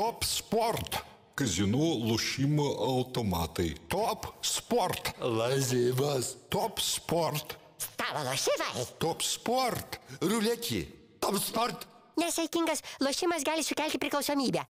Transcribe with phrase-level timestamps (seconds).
[0.00, 0.94] Top Sport.
[1.36, 3.74] Kazinų lošimo automatai.
[3.92, 5.10] Top Sport.
[5.20, 6.30] Lazivas.
[6.48, 7.52] Top Sport.
[7.76, 8.86] Stalo lošimai.
[8.96, 9.98] Top Sport.
[10.24, 10.80] Ruletį.
[11.20, 11.84] Top Sport.
[12.16, 14.64] Nesaikingas lošimas gali sukelti priklausomybę.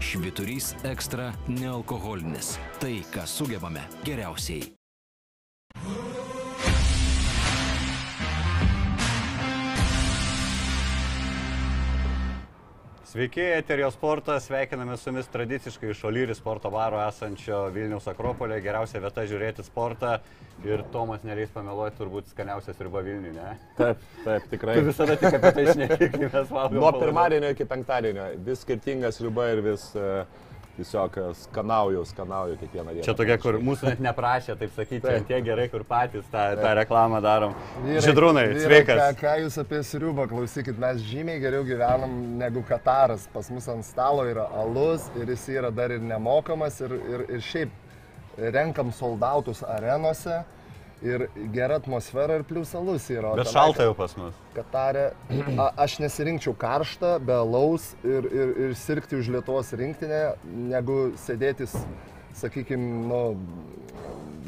[0.00, 2.56] Šviturys ekstra nealkoholinis.
[2.80, 4.75] Tai, ką sugebame geriausiai.
[13.06, 18.98] Sveiki, Eterio sportas, sveikiname su jumis tradiciškai iš Olyri sporto baro esančio Vilniaus Akropolė, geriausia
[19.04, 20.16] vieta žiūrėti sportą
[20.66, 23.52] ir Tomas neleis pameluoti, turbūt skaniausias riba Vilniui, ne?
[23.78, 24.74] Taip, taip, tikrai.
[24.80, 26.80] Tu visada tik apie tai šneki, kai mes valgome.
[26.80, 30.26] Nuo pirmadienio iki penktadienio vis skirtingas riba ir vis uh,
[30.76, 33.04] tiesiog skanauju, skanauju kiekvieną dieną.
[33.06, 35.26] Čia tokia, kur mūsų net neprašė, taip sakyti, taip.
[35.28, 37.54] tie gerai, kur patys tą, tą reklamą darom.
[37.84, 39.00] Vyrai- Židrūnai, vyrai, sveikas.
[39.00, 43.28] Ką, ką jūs apie sriubą klausykit, mes žymiai geriau gyvenam negu Kataras.
[43.32, 47.40] Pas mus ant stalo yra alus ir jis yra dar ir nemokamas ir, ir, ir
[47.40, 47.70] šiaip
[48.52, 50.42] renkam soldautus arenose
[51.02, 53.34] ir gera atmosfera ir plius alus yra.
[53.36, 54.36] Bet šalta jau pas mus.
[54.56, 55.06] Katarė,
[55.62, 60.22] a, aš nesirinkčiau karštą, be laus ir, ir, ir sirgti už Lietuvos rinktinę,
[60.72, 61.76] negu sėdėtis,
[62.40, 63.22] sakykime, nu,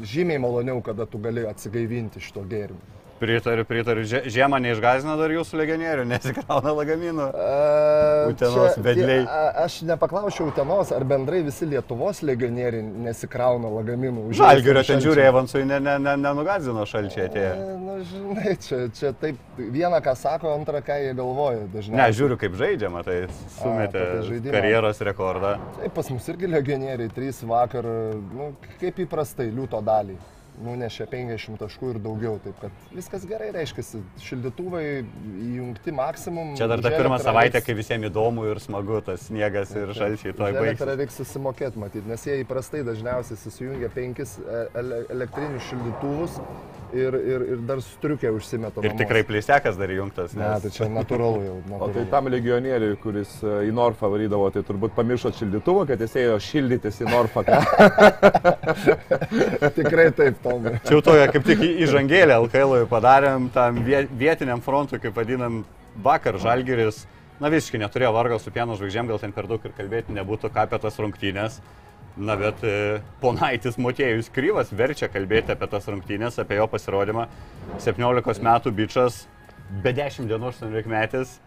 [0.05, 2.98] žymiai maloniau, kada tu gali atsigaivinti šito gėrimo.
[3.19, 4.03] Pritariu, pritariu.
[4.07, 7.25] Žie- Žiemą neišgazina dar jūsų legionierių, nesikrauna lagaminų.
[7.35, 9.25] E, Utenos čia- vedliai.
[9.25, 14.31] tie- a- Aš nepaklausiau Utenos, ar bendrai visi Lietuvos legionieriai nesikrauna lagaminų.
[14.39, 17.51] Žalgirio ten žiūri, Evansui ne, ne, ne, nenugazino šalčiai atėję.
[17.59, 21.99] E, Na, žinai, čia, čia taip, viena ką sako, antra ką jie galvoja dažniausiai.
[21.99, 23.27] Ne, žiūriu kaip žaidžiama, tai
[23.59, 24.51] sumetė apie žaidimą.
[24.55, 25.57] karjeros rekordą.
[25.81, 30.15] Taip, pas mus irgi legionieriai, trys vakar, nu, kaip įprastai, liūto dalį.
[30.59, 33.83] Nunešė 50 taškų ir daugiau, taip kad viskas gerai reiškia,
[34.25, 36.51] šildytuvai įjungti maksimum.
[36.59, 40.57] Čia dar ta savaitė, reiks- kai visiems įdomu ir smagu tas sniegas ir šalčiai toj
[40.57, 40.83] baigsis.
[40.99, 46.39] reiks susimokėti, matyt, nes jie įprastai dažniausiai susijungia penkis e, ele- elektrinius šildytuvus
[46.93, 48.83] ir, ir, ir dar striukė užsimeta.
[48.83, 50.35] Ir tikrai plėsekas dar įjungtas.
[50.35, 50.65] Ne, Nes...
[50.65, 51.55] tai čia natūralu jau.
[51.55, 52.09] O tai natūralu.
[52.11, 56.99] tam legionieriui, kuris e, į Norfą varydavo, tai turbūt pamiršot šildytuvą, kad jis ėjo šildytis
[57.05, 57.45] į Norfą.
[59.79, 60.73] Tikrai taip, Tomai.
[60.83, 65.61] Čia jau tokia kaip tik į- įžangėlę LKL padarėm tam vie- vietiniam frontui, kaip vadinam,
[66.03, 67.05] vakar Žalgiris.
[67.39, 70.65] Na visiškai neturėjo vargo su pieno žvaigždėm, gal ten per daug ir kalbėti nebūtų ką
[70.67, 71.59] apie tas rungtynės.
[72.19, 77.27] Na bet e, ponaitis Motiejus Kryvas verčia kalbėti apie tas rungtynės, apie jo pasirodymą.
[77.79, 79.21] 17 metų bičias,
[79.83, 81.37] be 10 dienų 18 metais,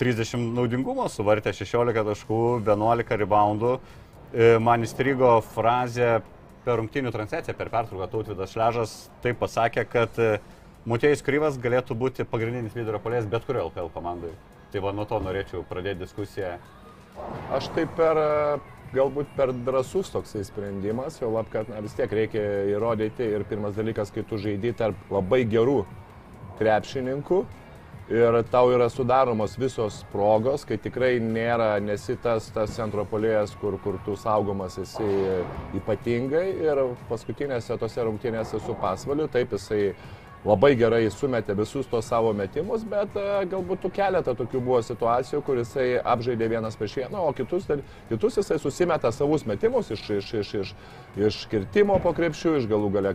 [0.00, 3.76] 30 naudingumo, suvartė 16 taškų, 11 reboundų.
[4.34, 6.22] E, Man įstrigo frazė
[6.66, 8.94] per rungtynių transliaciją, per pertrauką Tautvidas Šležas
[9.24, 10.38] taip pasakė, kad e,
[10.86, 14.32] Motiejus Kryvas galėtų būti pagrindinis vidurio polės bet kurio LKL komandai.
[14.72, 16.56] Tai va nuo to norėčiau pradėti diskusiją.
[17.54, 22.10] Aš taip per, e, galbūt per drasus toksai sprendimas, jau lab, kad na, vis tiek
[22.18, 22.42] reikia
[22.74, 25.84] įrodyti ir pirmas dalykas, kai tu žaidži tarp labai gerų
[26.58, 27.44] krepšininkų
[28.08, 33.78] ir tau yra sudaromos visos progos, kai tikrai nėra, nesi tas, tas centro polėjas, kur,
[33.82, 35.08] kur tu saugomas esi
[35.78, 36.46] ypatingai.
[36.68, 39.94] Ir paskutinėse tose rungtynėse su pasvaliu, taip jisai
[40.46, 45.60] labai gerai sumetė visus tos savo metimus, bet e, galbūt keletą tokių buvo situacijų, kur
[45.60, 47.66] jisai apžaidė vienas prieš vieną, o kitus,
[48.10, 50.72] kitus jisai susimeta savus metimus iš, iš, iš, iš,
[51.28, 53.14] iš kirtimo po krepšių, iš galų gale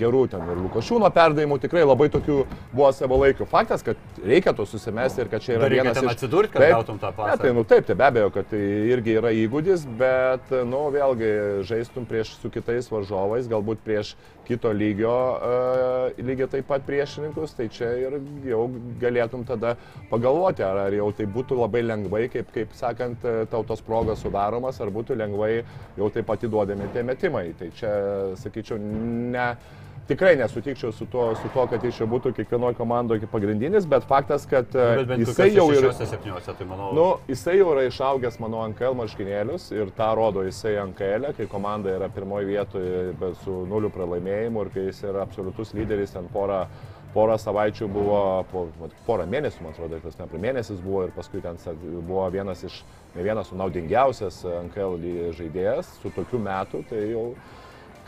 [0.00, 2.40] gerų ten ir Lukošiūno perdavimų, tikrai labai tokių
[2.72, 3.48] buvo savo laikų.
[3.50, 6.10] Faktas, kad reikia to susimesti ir kad čia yra Dar vienas iš...
[6.14, 6.76] atsidurt, kad Taip.
[6.78, 7.36] gautum tą pasą.
[7.36, 8.60] Ne, tai nu taip, tai be abejo, kad tai
[8.94, 11.32] irgi yra įgūdis, bet, nu, vėlgi,
[11.68, 14.14] žaistum prieš su kitais varžovais, galbūt prieš
[14.46, 18.16] kito lygio, uh, lygiai taip pat priešininkus, tai čia ir
[18.48, 18.64] jau
[19.00, 19.74] galėtum tada
[20.10, 24.22] pagalvoti, ar, ar jau tai būtų labai lengvai, kaip, kaip sakant, e, tau tos progos
[24.24, 25.52] sudaromas, ar būtų lengvai
[25.98, 27.44] jau taip pat įduodami tie metimai.
[27.58, 27.92] Tai čia,
[28.40, 29.46] sakyčiau, ne.
[30.10, 34.42] Tikrai nesutikčiau su tuo, su tuo kad jis čia būtų kiekvienoje komandoje pagrindinis, bet faktas,
[34.50, 35.92] kad e, Bet bent jisai jau yra...
[35.94, 36.88] 7, tai manau.
[36.96, 41.46] Nu, jisai jau yra išaugęs mano NKL marškinėlius ir tą rodo jisai NKL, e, kai
[41.52, 46.64] komanda yra pirmoje vietoje su nuliu pralaimėjimu ir kai jis yra absoliutus lyderis, ten porą,
[47.14, 48.20] porą savaičių buvo,
[48.50, 48.66] po,
[49.06, 51.62] porą mėnesių, man atrodo, tas ne mėnesis buvo ir paskui ten
[52.00, 52.82] buvo vienas iš,
[53.14, 54.98] ne vienas, o naudingiausias NKL
[55.38, 57.28] žaidėjas su tokiu metu, tai jau...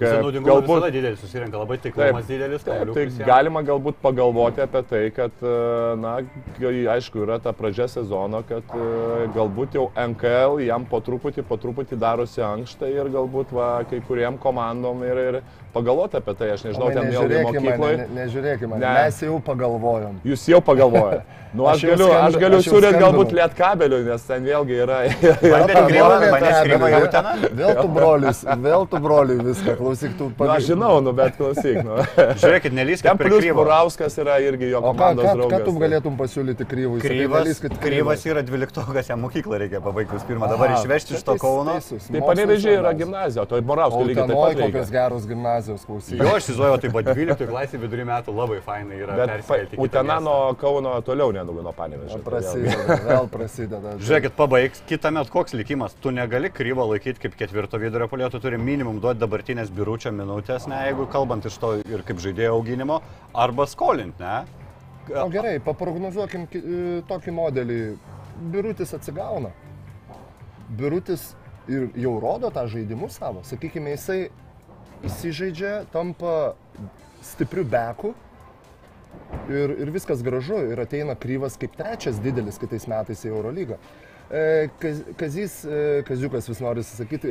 [0.02, 2.62] Naudingumas visada didelis, susirenka labai taiklumas didelis.
[2.66, 3.26] Taip, tai prisiema.
[3.28, 5.54] galima galbūt pagalvoti apie tai, kad, e,
[6.02, 6.14] na,
[6.96, 8.87] aišku, yra ta pradžia sezono, kad e,
[9.37, 14.38] galbūt jau NKL jam po truputį, po truputį darosi ankšta ir galbūt va, kai kuriem
[14.43, 15.40] komandom ir, ir
[15.75, 17.96] pagalvoti apie tai, aš nežinau, ten vėlgi mokykloje.
[18.02, 18.96] ne, nežiūrėkime, Ne.
[19.02, 20.20] mes jau pagalvojom.
[20.26, 21.25] Jūs jau pagalvojate.
[21.52, 25.00] Nu, aš, Aš galiu, skambinu- aš galiu siūlyti galbūt liet kabelių, nes ten vėlgi yra...
[27.52, 31.82] Vėl- tu brolius, vėl tu broliui viską, klausyk, tu Nu, aš žinau, nu, bet klausyk.
[31.84, 31.99] Nu.
[32.40, 33.44] Žiūrėkit, nelyskit Ten plus.
[33.52, 35.52] Burauskas yra irgi jo komandos ką, draugas.
[35.52, 37.00] ką tu tai- galėtum pasiūlyti kryvui?
[37.04, 40.49] Kryvas, kryvas yra dvyliktokas, jam mokyklą reikia pabaigti visų pirma.
[40.52, 41.76] Dabar išvežti iš to Kauno.
[41.82, 44.56] Tai panevežiai yra gimnazija, o to Burauskas lygiai taip pat.
[44.62, 46.16] kokios geros gimnazijos klausyk.
[46.22, 49.20] Jo, aš įsivaizduoju, tai buvo 12 klasė vidury metų labai fainai yra.
[49.20, 52.21] Bet Utena nuo Kauno toliau nedaugiau nuo tai vėlgi.
[52.25, 53.93] Prasideda, vėl prasideda.
[54.00, 55.94] Žiūrėkit, pabaigs kitą metą koks likimas.
[56.00, 60.67] Tu negali kryvo laikyti kaip ketvirto vidurio polio, tu turi minimum duoti dabartinės biuručio minutės,
[60.71, 63.00] ne, jeigu kalbant iš to ir kaip žaidėjo auginimo,
[63.35, 64.41] arba skolinti, ne.
[65.19, 67.79] O gerai, paprognozuokim ki- e, tokį modelį.
[68.53, 69.50] Birutis atsigauna.
[70.79, 71.35] Birutis
[71.69, 73.43] ir jau rodo tą žaidimu savo.
[73.47, 74.31] Sakykime, jisai
[75.06, 76.55] įsižaidžia, tampa
[77.23, 78.15] stipriu beku
[79.50, 80.59] ir, ir viskas gražu.
[80.73, 83.79] Ir ateina kryvas kaip trečias didelis kitais metais į Eurolygą.
[84.32, 87.29] E, Kaz- Kazys, e, Kaziukas vis nori sakyti,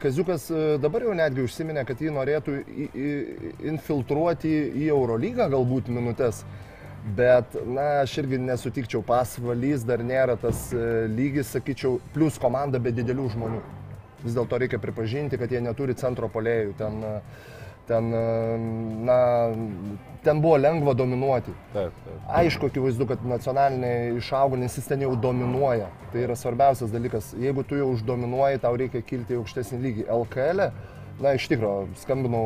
[0.00, 5.90] Kaziukas e, dabar jau netgi užsiminė, kad jį norėtų į- į- infiltruoti į Eurolygą galbūt
[5.92, 6.44] minutės.
[7.04, 13.26] Bet, na, aš irgi nesutikčiau, pasvalys dar nėra tas lygis, sakyčiau, plus komanda be didelių
[13.34, 13.60] žmonių.
[14.24, 16.72] Vis dėlto reikia pripažinti, kad jie neturi centro polėjų.
[16.78, 17.04] Ten,
[17.90, 18.08] ten,
[19.04, 19.18] na,
[20.24, 21.52] ten buvo lengva dominuoti.
[21.74, 22.24] Taip, taip.
[22.40, 25.90] Aišku, akivaizdu, kad nacionalinė išaugo, nes jis ten jau dominuoja.
[26.12, 27.32] Tai yra svarbiausias dalykas.
[27.40, 30.06] Jeigu tu jau uždominuoji, tau reikia kilti į aukštesnį lygį.
[30.16, 30.66] LKL,
[31.22, 32.44] na iš tikrųjų, skambinau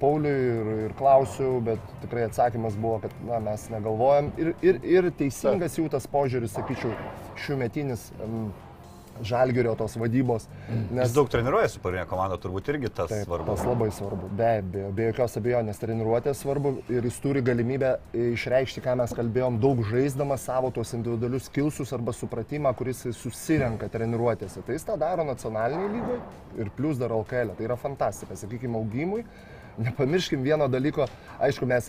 [0.00, 4.32] Pauliui ir, ir klausiau, bet tikrai atsakymas buvo, kad na, mes negalvojam.
[4.40, 6.94] Ir, ir, ir teisingas jų tas požiūris, sakyčiau,
[7.44, 8.52] šiųmetinis um,
[9.22, 10.48] žalgerio tos vadybos.
[10.96, 13.46] Jis daug treniruojasi su pagrindinė komanda, turbūt irgi tas Taip, svarbu.
[13.50, 14.30] tas labai svarbu.
[14.38, 17.92] Be abejo, be jokios abejonės treniruotės svarbu ir jis turi galimybę
[18.32, 24.64] išreikšti, ką mes kalbėjom, daug žaisdamas savo tos individualius skilsus arba supratimą, kuris susirenka treniruotėse.
[24.66, 26.20] Tai jis tą daro nacionaliniai lygoje
[26.62, 27.56] ir plus dar LKL.
[27.58, 29.26] Tai yra fantastika, sakykime, augimui.
[29.80, 31.06] Nepamirškim vieno dalyko,
[31.40, 31.88] aišku, mes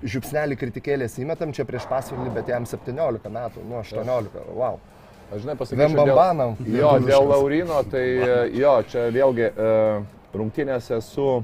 [0.00, 4.80] žiupsnelį kritikėlės įmetam čia prieš pasvalį, bet jam 17 metų, nu 18, wow.
[5.30, 5.86] Aš žinai, pasakysiu.
[5.94, 7.28] Vembambana, Dėl, jo, dėl.
[7.30, 9.74] Laurino, tai e, jo, čia vėlgi e,
[10.34, 11.42] rungtynėse su e,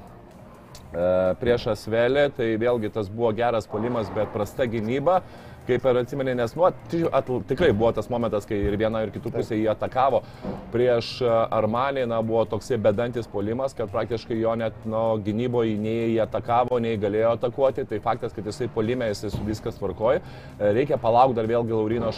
[1.39, 5.21] prieš Asvelį, tai vėlgi tas buvo geras polimas, bet prasta gynyba.
[5.67, 9.33] Kaip ir atsimeni, nes nu, atl- tikrai buvo tas momentas, kai ir viena ir kitų
[9.35, 10.23] pusė jį atakavo.
[10.71, 16.13] Prieš e, Armanį na, buvo toksai bedantis polimas, kad praktiškai jo net nu, gynyboje nei
[16.13, 17.87] jį atakavo, nei galėjo atakuoti.
[17.91, 20.23] Tai faktas, kad jisai polime, jisai viskas tvarkoja.
[20.23, 22.13] E, Reikia palaukti dar vėlgi Laurino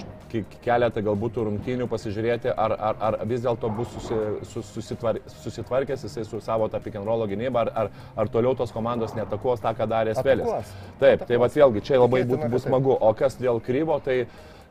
[0.65, 4.19] keletą galbūt rungtynių pasižiūrėti, ar, ar, ar vis dėlto bus susi,
[4.53, 8.53] sus, susitvar, susitvarkęs jisai su savo tą pick and roll gynybą, ar, ar, ar toliau
[8.59, 10.17] tos komandos netakos tą, ką darė.
[10.19, 10.73] Atakuos.
[11.01, 12.97] Taip, tai va vėlgi čia labai būtų bus smagu.
[12.99, 14.27] O kas dėl kryvo, tai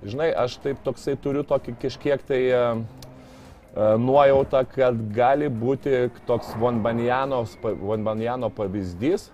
[0.06, 6.54] žinai, aš taip toksai turiu tokį kažkiek tai e, e, nuojautą, kad gali būti toks
[6.62, 9.32] Von Banjano, Von Banjano pavyzdys,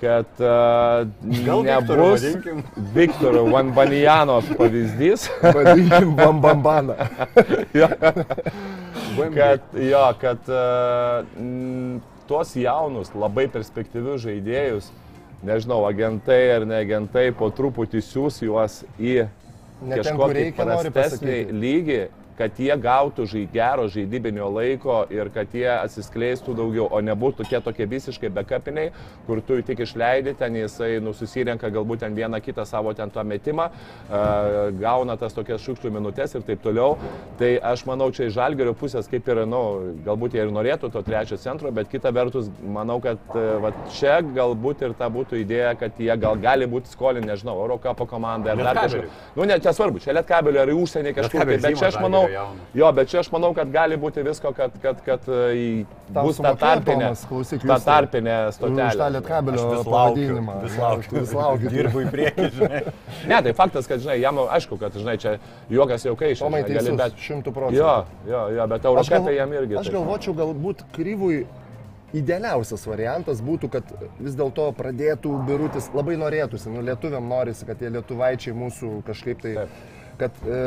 [0.00, 1.06] kad uh,
[1.46, 2.24] Gal nebus?
[2.92, 5.30] Viktoro Van Banjano pavyzdys.
[5.40, 6.96] Vadinkim bambambaną.
[7.74, 7.88] Jo.
[9.34, 11.22] kad, jo, kad uh,
[12.26, 14.90] tuos jaunus, labai perspektyvius žaidėjus,
[15.46, 19.24] nežinau, agentai ar ne agentai, po truputį siūs juos į
[19.84, 21.98] Ne ten, kur kažkokį prastesnį lygį,
[22.38, 27.60] kad jie gautų žai, gero žaidybinio laiko ir kad jie atsiskleistų daugiau, o nebūtų tokie
[27.64, 28.92] tokie visiškai bekapiniai,
[29.26, 33.68] kur tu tik išleidi, ten jisai nususirenka galbūt ten vieną kitą savo ten tą metimą,
[33.70, 36.98] uh, gauna tas tokias šiukšlių minutės ir taip toliau.
[37.38, 39.62] Tai aš manau, čia iš žalgerio pusės kaip ir, nu,
[40.06, 44.18] galbūt jie ir norėtų to trečio centro, bet kita vertus, manau, kad uh, va, čia
[44.24, 48.64] galbūt ir ta būtų idėja, kad jie gal gali būti skolinti, nežinau, Eurocapo komandai ar
[48.68, 49.08] dar kažkur.
[49.36, 52.66] Nu, ne, nesvarbu, čia lietkabelio ar į užsienį kažkur, tai, bet čia aš manau, Jauną.
[52.74, 56.40] jo, bet čia aš manau, kad gali būti visko, kad, kad, kad e, Tau bus
[56.42, 57.10] ta tarpinė?
[57.28, 59.08] Klausyk, ta tarpinė tą stotelė.
[59.16, 60.56] lietkabelio Aš vis laukiu, pavadinimą.
[60.62, 61.18] vis laukiu.
[61.18, 61.72] Vis laukiu.
[61.74, 62.82] Dirbu į priekį, žinai.
[63.30, 65.36] Ne, tai faktas, kad, žinai, jam aišku, kad, žinai, čia
[65.72, 66.50] juokas jau kai išėjo.
[66.68, 67.80] teisus, šimtų procentų.
[67.80, 67.94] Jo,
[68.28, 69.78] jo, jo, bet Aš, Eurocapai jam irgi.
[69.80, 69.96] aš taip.
[69.98, 71.44] galvočiau, galbūt kryvui
[72.14, 73.88] idealiausias variantas būtų, kad
[74.22, 79.54] vis dėlto pradėtų birutis, labai norėtųsi, nu lietuviam norisi, kad tie lietuvaičiai mūsų kažkaip tai...
[79.64, 79.82] Taip.
[80.18, 80.58] Kad e,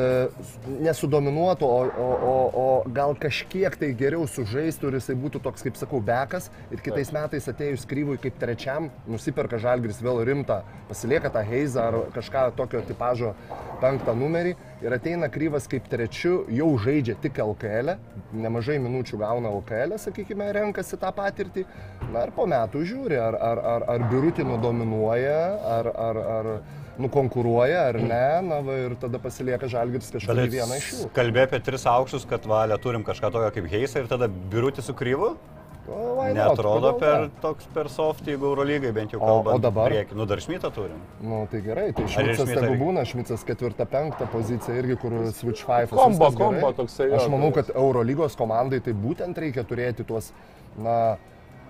[0.84, 5.80] nesudominuotų, o, o, o, o gal kažkiek tai geriau sužaistų ir jisai būtų toks, kaip
[5.80, 11.44] sakau, bekas ir kitais metais atėjus kryvui kaip trečiam, nusiperka žalgris vėl rimtą, pasilieka tą
[11.48, 13.34] heizą ar kažką tokio tipožo
[13.82, 17.96] penktą numerį ir ateina kryvas kaip trečiu, jau žaidžia tik LKL,
[18.38, 21.66] nemažai minučių gauna LKL, sakykime, renkasi tą patirtį.
[22.14, 25.40] Na ir po metų žiūri, ar, ar, ar, ar biurutį nudominuoja,
[25.78, 26.52] ar, ar, ar,
[27.02, 31.10] nukonkuruoja ar ne, na va, ir tada pasilieka žalgiris kažkurį vieną iš jų.
[31.18, 34.96] Kalbė apie tris aukštus, kad valė turim kažką tokio kaip Heisa ir tada birutį su
[34.98, 35.36] kryvu.
[35.88, 36.18] O?
[36.36, 37.28] Netrodo Kodėl per ne?
[37.40, 39.56] toks per soft, jeigu Eurolygai bent jau O- kalbant.
[39.56, 39.88] o dabar?
[39.94, 40.18] Priekį.
[40.20, 40.98] Nu dar šmitą turim.
[41.24, 45.94] Nu, tai gerai, tai Šmicą tegu būna, Šmicas ketvirta, penkta pozicija irgi, kur Switch 5.
[45.96, 50.34] Kombo, kombo toksai, Aš manau, tai- kad Eurolygos komandai tai būtent reikia turėti tuos,
[50.78, 51.16] na,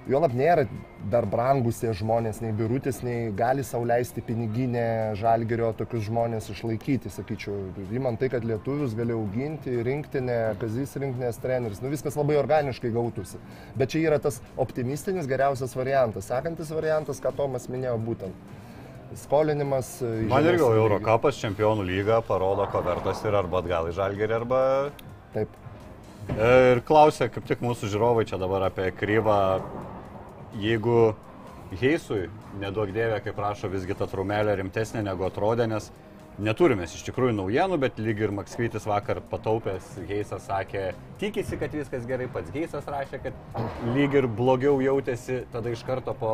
[0.08, 0.66] juolab nėra
[1.12, 7.56] dar brangus tie žmonės, nei birutis, nei gali sauliaisti piniginę žalgerio tokius žmonės išlaikyti, sakyčiau.
[7.96, 13.40] Įman tai, kad lietuvius gali auginti, rinktinė, kazys rinktinės treneris, nu viskas labai organiškai gautųsi.
[13.80, 16.28] Bet čia yra tas optimistinis geriausias variantas.
[16.32, 18.56] Sekantis variantas, ką Tomas minėjo būtent.
[19.16, 19.94] Skolinimas.
[20.04, 20.82] Man žemesnį lygį.
[20.82, 24.60] Eurocapas čempionų lyga parodo, ko vertas ir arba atgal į žalgerį, arba...
[25.32, 25.56] Taip.
[25.56, 25.64] E,
[26.28, 29.38] Ir klausia, kaip tik mūsų žiūrovai čia dabar apie kryvą.
[30.56, 31.16] Jeigu
[31.82, 32.30] Heisui,
[32.62, 35.90] nedaug dėvė, kaip prašo, visgi ta trumelė rimtesnė negu atrodė, nes
[36.40, 42.08] neturime iš tikrųjų naujienų, bet lyg ir Makskvytis vakar pataupęs, Heisas sakė, tikisi, kad viskas
[42.08, 43.62] gerai, pats Heisas rašė, kad
[43.98, 46.34] lyg ir blogiau jautėsi, tada iš karto po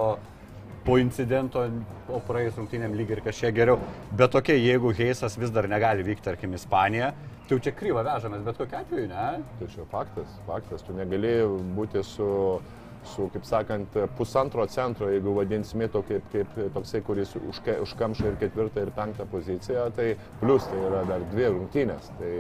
[0.84, 1.64] po incidento,
[2.12, 3.78] o praėjus rungtynėm lyg ir kažkiek geriau.
[4.12, 7.14] Bet tokia, jeigu Heisas vis dar negali vykti, tarkim, Ispaniją,
[7.48, 9.28] tai jau čia kryva vežamės, bet kokiu atveju, ne?
[9.60, 10.84] Tai čia faktas, faktas.
[10.84, 11.32] Tu negali
[11.78, 12.28] būti su,
[13.06, 18.40] su kaip sakant, pusantro centro, jeigu vadins Mito kaip, kaip toksai, kuris užke, užkamša ir
[18.42, 22.12] ketvirtą ir penktą poziciją, tai plus tai yra dar dvi rungtynės.
[22.20, 22.34] Tai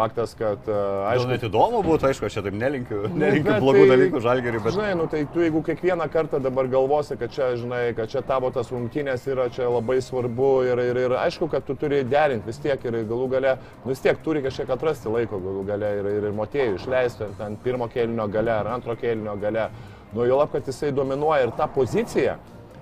[0.00, 3.50] faktas, kad e, Aišku, aišku, net įdomu būtų, aišku, aš čia taip nelinkiu, Nu, nelinkiu
[3.52, 4.74] bet blogų tai- dalykų žalgeriui, bet...
[4.78, 8.48] Žinai, nu tai tu jeigu kiekvieną kartą dabar galvosi, kad čia, žinai, kad čia tavo
[8.54, 12.58] tas rungtynės yra čia labai svarbu ir, ir, ir aišku, kad tu turi derinti vis
[12.64, 13.54] tiek ir galų gale,
[13.84, 17.60] nu vis tiek turi kažkiek atrasti laiko galų gale ir, ir, ir motėjų išleisti ant
[17.64, 19.68] pirmo kėlinio gale ar antro kėlinio gale.
[20.16, 22.38] Nu jo lab, kad jisai dominuoja ir ta pozicija,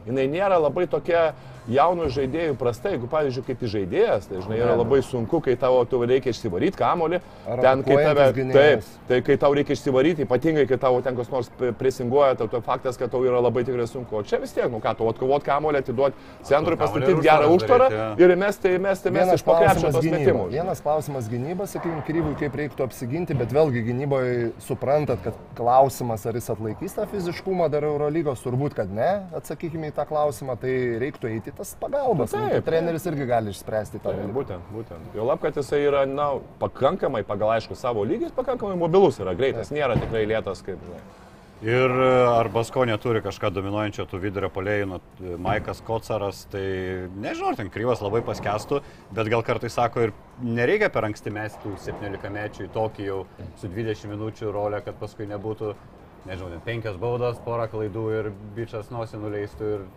[0.06, 1.32] jinai nėra labai tokia
[1.68, 6.00] jaunų žaidėjų prasta, jeigu, pavyzdžiui, kaip žaidėjas, tai žinai, yra labai sunku, kai tavo tu
[6.02, 7.20] reikia išsivaryti kamolį,
[7.62, 11.50] ten, kai tave, taip, tai kai tau reikia išsivaryti, ypatingai kai tavo ten kas nors
[11.58, 14.18] p- presinguoja, tai to faktas, kad tau yra labai tikrai sunku.
[14.18, 17.68] O čia vis tiek, nu ką, tu atkovot kamolį, atiduoti centrui, pastatyti ir gerą užtvarą
[17.68, 20.52] užtvarą daryti, ir mesti, mesti, mesti iš pokrepšio tos metimus.
[20.52, 26.38] Vienas klausimas gynyba, sakykime, kryvui, kaip reiktų apsiginti, bet vėlgi gynyboje suprantat, kad klausimas, ar
[26.38, 31.32] jis atlaikys tą fiziškumą dar Eurolygos, turbūt, kad ne, atsakykime į tą klausimą, tai reiktų
[31.34, 32.32] eiti tas pagalbas.
[32.32, 34.34] Taip, tai treneris irgi gali išspręsti tą Tai, dalyką.
[34.38, 35.14] būtent, būtent.
[35.18, 39.72] Jo lab, kad jisai yra, na, pakankamai, pagal aišku, savo lygis, pakankamai mobilus yra greitas,
[39.74, 41.02] nėra tikrai lėtas, kaip, žinai.
[41.58, 44.98] Ir e, ar Baskonė turi kažką dominuojančio tų vidurio polėjų, nu,
[45.42, 46.62] Maikas Kocaras, tai
[47.18, 48.78] nežinau, ten kryvas labai paskestų,
[49.10, 53.18] bet gal kartais sako ir nereikia per anksti mesti tų 17 mečių į tokį jau
[53.58, 55.72] su 20 minučių rolę, kad paskui nebūtų,
[56.30, 59.88] nežinau, penkios baudos, pora klaidų ir bičias nosį nuleistų ir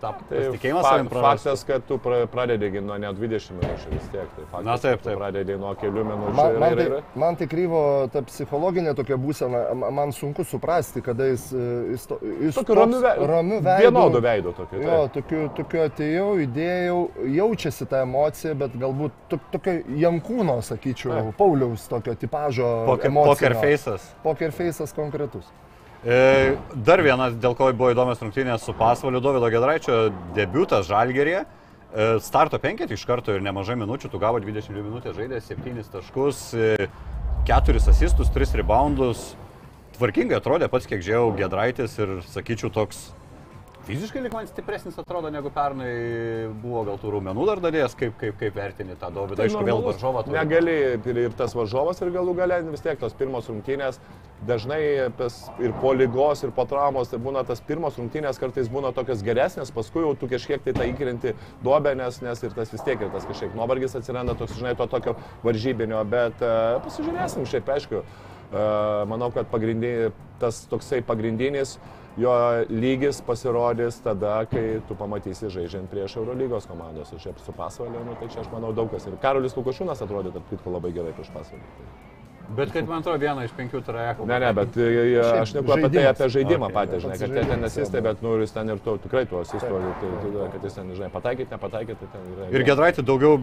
[0.00, 1.22] tą Tai pasitikėjimą fa- savim prarastų.
[1.26, 4.28] faktas, kad tu pra- pradedi nuo ne 20 minučių vis tiek.
[4.36, 5.16] Tai faktas, Na, taip, taip.
[5.18, 6.34] Pradedi nuo kelių minučių.
[6.36, 10.44] Man, ir- man, ir- tai, man tai kryvo ta psichologinė tokia būsena, ma- man sunku
[10.44, 13.82] suprasti, kada jis, e, jis, to, jis Tokiu ramiu ve- ramiu veidu.
[13.90, 14.82] Vienodu veidu tokiu.
[14.82, 21.36] Jo, tokiu, tokiu atėjau, įdėjau, jaučiasi ta emocija, bet galbūt to, tokio Jankūno, sakyčiau, Taip.
[21.36, 22.84] Pauliaus tokio tipažo.
[22.86, 24.02] Poker, poker face'as.
[24.22, 25.44] Poker face'as konkretus.
[26.06, 26.54] E,
[26.86, 29.96] dar vienas, dėl ko buvo įdomios rungtynės su pasvaliu Dovido Gedraičio
[30.36, 31.40] debutas Žalgerėje.
[31.42, 36.44] E, starto penketį iš karto ir nemažai minučių, tu gavo 22 minutės žaidė, 7 taškus,
[37.50, 39.32] 4 asistus, 3 reboundus.
[39.96, 43.08] Tvarkingai atrodė pats, kiek žiūrėjau, Gedraitis ir sakyčiau toks
[43.86, 45.90] fiziškai lik man stipresnis atrodo negu pernai
[46.62, 50.24] buvo gal tų raumenų dar dalies, kaip, kaip, kaip vertini tą Dovydą, aišku, vėl varžovą
[50.26, 50.36] turi.
[50.36, 54.00] Negali ir, ir tas varžovas ir galų gale vis tiek tos pirmos rungtynės.
[54.46, 54.80] Dažnai
[55.64, 59.72] ir po lygos, ir po traumos, tai būna tas pirmos rungtynės kartais būna tokios geresnės,
[59.72, 61.32] paskui jau tu kažkiek tai tą įkrenti
[61.64, 64.84] duobę, nes, nes ir tas vis tiek ir tas kažkiek nuovargis atsiranda, toks, žinai, to
[64.92, 65.16] tokio
[65.46, 68.04] varžybinio, bet uh, pasižiūrėsim, šiaip aišku,
[68.52, 69.48] manau, kad
[70.40, 71.78] tas toksai pagrindinis
[72.16, 72.32] jo
[72.70, 77.12] lygis pasirodys tada, kai tu pamatysi žaidžiant prieš Eurolygos komandos.
[77.12, 79.06] O šiaip su pasvaliu, nu, tai čia aš manau daug kas.
[79.08, 81.64] Ir Karolis Lukošiūnas atrodė, tarp kitko, labai gerai prieš pasvalį.
[82.56, 84.26] Bet kad man atrodo viena iš penkių trajekų.
[84.30, 87.48] Ne, ne, bet e, e, aš neku apie tai, apie žaidimą Okay, patį, žinai, kad
[87.50, 88.04] ten nesistai, jo.
[88.06, 91.08] bet nu, jis ten ir to, tikrai tuo asisto, tai, tai, kad jis ten, žinai,
[91.10, 92.46] pataikyti, nepataikyti, tai ten yra.
[92.54, 93.40] Ir Gedraitį daugiau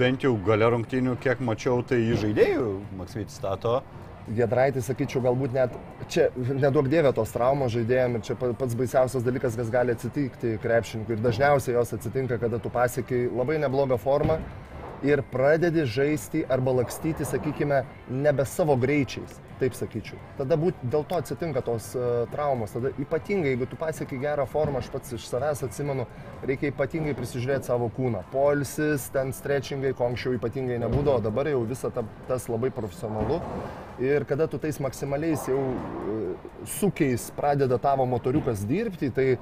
[0.00, 2.70] bent jau gale rungtynių, kiek mačiau, tai į žaidėjų
[3.02, 3.82] Maksvytis stato.
[4.30, 5.72] Gedraitis, sakyčiau, galbūt net
[6.12, 10.52] čia nedaug dievė tos traumos žaidėjim ir čia pa- pats baisiausias dalykas, kas gali atsitikti
[10.62, 11.16] krepšininkui.
[11.16, 14.38] Ir dažniausiai jos atsitinka, kada tu pasiekiai labai neblogą formą
[15.02, 20.18] ir pradedi žaisti arba lakstyti, sakykime, nebe savo greičiais, taip sakyčiau.
[20.38, 22.74] Tada būt, dėl to atsitinka tos uh, traumos.
[22.74, 26.06] Tada ypatingai, jeigu tu pasiekai gerą formą, aš pats iš savęs atsimenu,
[26.48, 28.24] reikia ypatingai prisižiūrėti savo kūną.
[28.32, 33.40] Polsis, ten stretchingai, ko anksčiau ypatingai nebūdavo, dabar jau visa ta, tas labai profesionalu.
[34.00, 39.34] Ir kada tu tais maksimaliais jau uh, sukiais pradeda tavo motoriukas dirbti, tai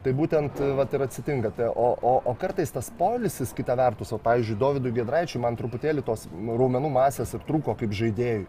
[0.00, 1.50] Tai būtent vat, ir atsitinka.
[1.56, 6.04] Tai, o, o, o kartais tas polisis, kita vertus, o pavyzdžiui, Dovydui Gedraičiui man truputėlį
[6.06, 8.46] tos raumenų masės ir trūko kaip žaidėjui.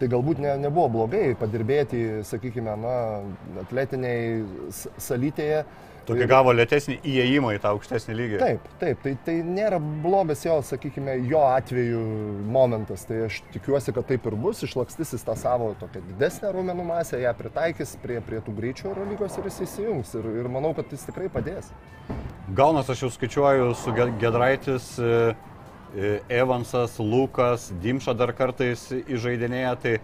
[0.00, 2.94] Tai galbūt ne, nebuvo blogai padirbėti, sakykime, na,
[3.62, 4.42] atletiniai
[4.98, 5.64] salytėje.
[6.04, 8.40] Tokį gavo lėtesnį įėjimą į tą aukštesnį lygį.
[8.42, 12.02] Taip, taip, tai, tai nėra blogas jo, sakykime, jo atveju
[12.52, 13.06] momentas.
[13.08, 17.32] Tai aš tikiuosi, kad taip ir bus, išlakstysis tą savo tokią didesnę raumenų masę, ją
[17.38, 20.12] pritaikys prie, prie tų greičių Eurolygos ir jis įsijungs.
[20.20, 21.72] Ir, ir manau, kad jis tikrai padės.
[22.52, 25.32] Gaunas aš jau skaičiuoju su Ge- Gedraitis, e,
[26.28, 29.94] Evansas, Lukas, Dimša dar kartais įžaidinėja, tai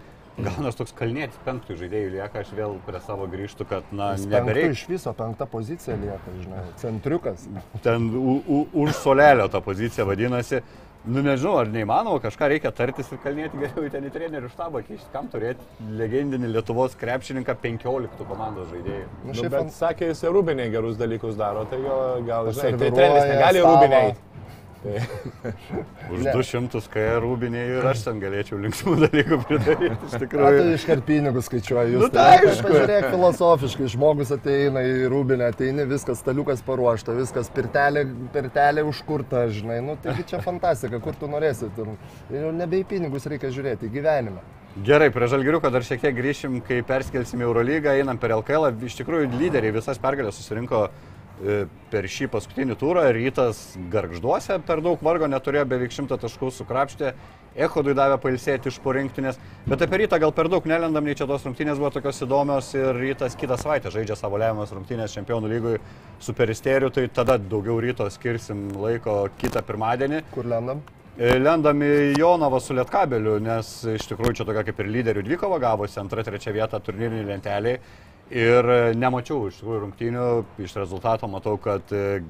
[0.41, 4.71] gaunas toks kalnėtis penktų žaidėjų lieka, aš vėl prie savo grįžtu, kad, na, nebereikia.
[4.77, 7.43] iš viso penkta pozicija lieka, žinai, centriukas.
[7.85, 10.61] Ten už solelio ta pozicija vadinasi.
[11.01, 14.83] Nu nežinau, ar neįmanoma, kažką reikia tartis ir kalnėti geriau į ten į trenerių štabą,
[14.85, 15.65] kišti, kam turėti
[15.97, 19.07] legendinį Lietuvos krepšininką 15 komandos žaidėjų.
[19.23, 22.51] Nu, Nu, šiaip bet fan- sakė, jis ir rūbiniai gerus dalykus daro, tai jo, gal,
[22.53, 24.13] žinai, tai treneris negali savo.
[24.81, 25.53] Rūbiniai.
[26.11, 26.33] Už Ne.
[26.33, 30.63] 200 kai rūbiniai ir aš ten galėčiau linksmų dalykų pridaryti, iš A, tu tikrųjų.
[30.75, 31.95] iškart pinigus skaičiuoji.
[31.95, 32.71] Jūs Nu, tai aišku.
[32.75, 39.81] Žiūrėk filosofiškai, žmogus ateina į rūbinę, ateini, viskas, staliukas paruošta, viskas, pirtelė, pirtelė užkurta, žinai.
[39.85, 41.69] Nu, taigi čia fantastika, kur tu norėsi.
[42.31, 44.43] Ir jau nebe į pinigus reikia žiūrėti, į gyvenimą.
[44.87, 48.69] Gerai, prie Žalgiriuko dar šiek tiek grįšim, kai perskelsim į Eurolygą, einam per LKL.
[48.87, 50.85] Iš tikrųjų, lyderiai visas pergalės susirinko
[51.91, 53.05] per šį paskutinį turą.
[53.15, 57.13] Rytas garžduose per daug vargo neturėjo, beveik šimtą taškų sukrapštė.
[57.51, 59.39] Echodui davė pailsėti iš po rinktinės.
[59.67, 62.95] Bet apie rytą gal per daug nelendam, nei čia tos rungtynės buvo tokios įdomios ir
[62.95, 65.75] rytas kitą savaitę žaidžia savo lemiamas rungtynės čempionų lygui
[66.23, 70.23] su peristeriu, tai tada daugiau ryto skirsim laiko kitą pirmadienį.
[70.31, 70.85] Kur lendam?
[71.19, 75.59] E, Lendam į Jonavą su Lietkabeliu, nes iš tikrųjų čia tokia kaip ir lyderių dvikova
[75.59, 77.73] gavosi antrą, trečią vietą turnyrinį lentelį.
[78.31, 80.27] Ir e, nemačiau iš tikrųjų rungtynių,
[80.63, 82.21] iš rezultato matau, kad e,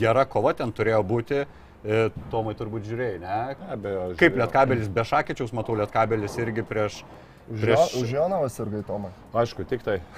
[0.00, 1.44] gera kova ten turėjo būti.
[1.86, 2.00] E,
[2.32, 3.36] Tomai turbūt žiūrėjai, ne?
[3.70, 4.40] Abejo, Kaip.
[4.40, 7.04] Lietkabelis be Šakyčiaus, matau Lietkabelis irgi prieš...
[7.46, 7.92] Už, prieš...
[7.94, 9.12] jo, už Jonavas ir Gaitomą.
[9.38, 10.00] Aišku, tik tai.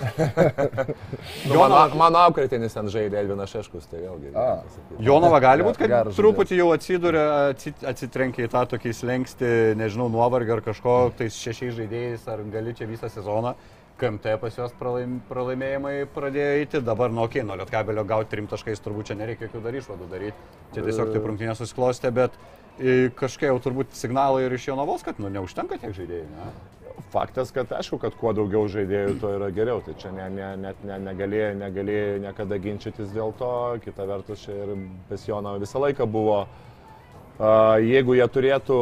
[1.44, 4.32] Nu, Jonava- mano, mano auklėtinis ten žaidė Edvinas Šeškus, tai vėlgi.
[5.04, 10.08] Jonava gali būti, kad Geras truputį jau atsidūrė, atsit- atsitrenkia į tą tokį slengsti, nežinau,
[10.12, 13.52] nuovargį ar kažko, tais šešiais žaidėjais, ar gali čia visą sezoną.
[13.98, 19.10] KMT pas juos pralaim, pralaimėjimai pradėjo eiti, dabar nuo Kino Lietkabelio gauti trim taškais turbūt
[19.10, 20.48] čia nereikia jokių dar išvadų daryti.
[20.74, 22.36] Čia tiesiog taip rungtynės susiklostė, bet
[22.78, 26.28] e, kažkaip jau turbūt signalai ir iš Jonavos, kad nu, neužtenka tiek žaidėjų.
[26.36, 26.50] Ne?
[27.12, 29.82] Faktas, kad aišku, kad kuo daugiau žaidėjų, tuo yra geriau.
[29.82, 33.52] Tai čia ne, ne, net ne, negali, negali niekada ginčytis dėl to.
[33.84, 34.74] Kita vertus, čia ir
[35.08, 36.42] Besjono visą laiką buvo.
[36.44, 36.67] A,
[37.38, 38.76] jeigu jie turėtų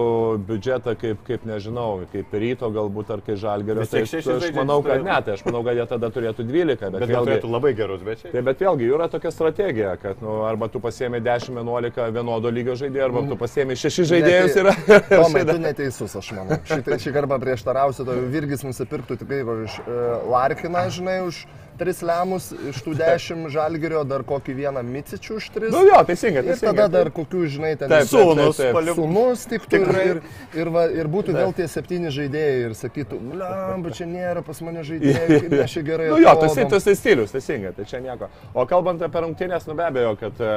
[0.49, 5.05] biudžetą kaip, kaip nežinau, kaip ryto galbūt ar kaip žalgerio, tai aš žaidėjus manau, kad
[5.05, 7.73] ne, tai aš manau, kad jie tada turėtų 12, bet, Bet jie vėlgi, turėtų labai
[7.77, 8.33] gerus, čia.
[8.33, 13.05] Tai bet vėlgi, yra tokia strategija, kad nu, arba tu pasiemi 10-11 vienodo lygio žaidėjų,
[13.11, 14.73] arba tu pasiemi 6 žaidėjus ir...
[15.13, 16.61] Tomai, tu neteisus, aš manau.
[16.73, 21.45] Šitą šį kartą prieštarausiu, to Virgis nusipirktų tikrai va, iš uh, Larkiną, žinai, už
[21.81, 25.71] 3 lemus, iš tų 10 žalgerio dar kokį vieną micičių už 3.
[25.75, 26.73] Nu jo, teisingai, Ir teisingai.
[26.75, 28.93] tada dar kokių, žinai, ten Taip, Sūnus, taip, taip.
[28.99, 30.05] Sūnus tik ir, Tikrai.
[30.15, 30.21] ir,
[30.63, 34.83] ir, va, ir būtų vėl tie septyni žaidėjai ir sakytų, lemba, čia nėra pas mane
[34.87, 36.09] žaidėjai, mes čia gerai.
[36.17, 38.29] Nu jo, tas atrodom." tas tai stilius, teisingai, tai čia nieko.
[38.55, 40.53] O kalbant apie rungtynės, nu be abejo, kad e,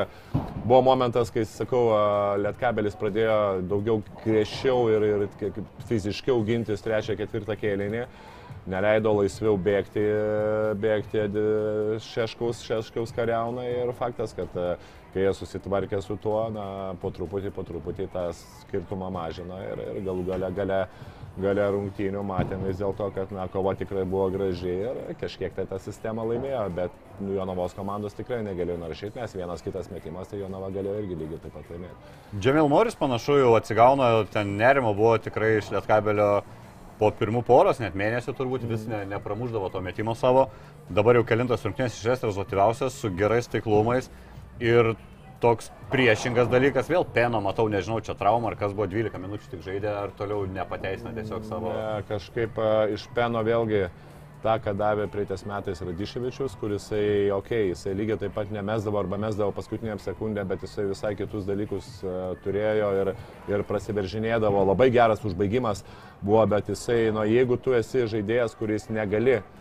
[0.64, 2.02] buvo momentas, kai, sakau, e,
[2.46, 3.38] Lietkabelis pradėjo
[3.70, 8.06] daugiau griežčiau ir, ir fiziškiau gintis trečią, ketvirtą kėlinį.
[8.70, 10.04] Neleido laisviau bėgti,
[10.78, 11.44] bėgti e,
[12.06, 14.74] šeškaus, šeškaus kariauna ir faktas, kad e,
[15.14, 16.66] kai jie susitvarkė su tuo, na,
[17.02, 20.78] po truputį, po truputį tą skirtumą mažino ir, ir galų gale, gale,
[21.42, 25.82] gale rungtynių matėm vis dėlto, kad na, kova tikrai buvo graži ir kažkiek tai tą
[25.82, 30.70] sistemą laimėjo, bet nu, Jonavos komandos tikrai negalėjo naršyti, nes vienas kitas metimas, tai Jonava
[30.76, 32.16] galėjo irgi lygiai taip pat laimėti.
[32.38, 36.32] Džemil Moris panašu jau atsigauna, ten nerimo buvo tikrai iš Lietkabelio
[37.00, 40.50] po pirmų poros, net mėnesio turbūt vis ne, nepramuždavo to metimo savo.
[40.92, 44.10] Dabar jau kelintas rungtynės išės rezultatyviausias su gerais taiklumais.
[44.60, 44.94] Ir
[45.40, 49.64] toks priešingas dalykas, vėl peno, matau, nežinau, čia trauma, ar kas buvo 12 minučių tik
[49.66, 51.72] žaidė, ar toliau nepateisina tiesiog savo...
[51.74, 52.60] Ne, kažkaip
[52.96, 53.86] iš Peno vėlgi
[54.44, 59.20] tą, ką davė praeitais metais Radiševičius, kuris, okei, okay, jisai lygiai taip pat nemesdavo arba
[59.22, 63.14] mesdavo paskutiniam sekundę, bet jisai visai kitus dalykus uh, turėjo ir,
[63.52, 64.66] ir prasiveržinėdavo.
[64.72, 65.84] Labai geras užbaigimas
[66.22, 69.59] buvo, bet jisai, nu, jeigu tu esi žaidėjas, kuris negali uh,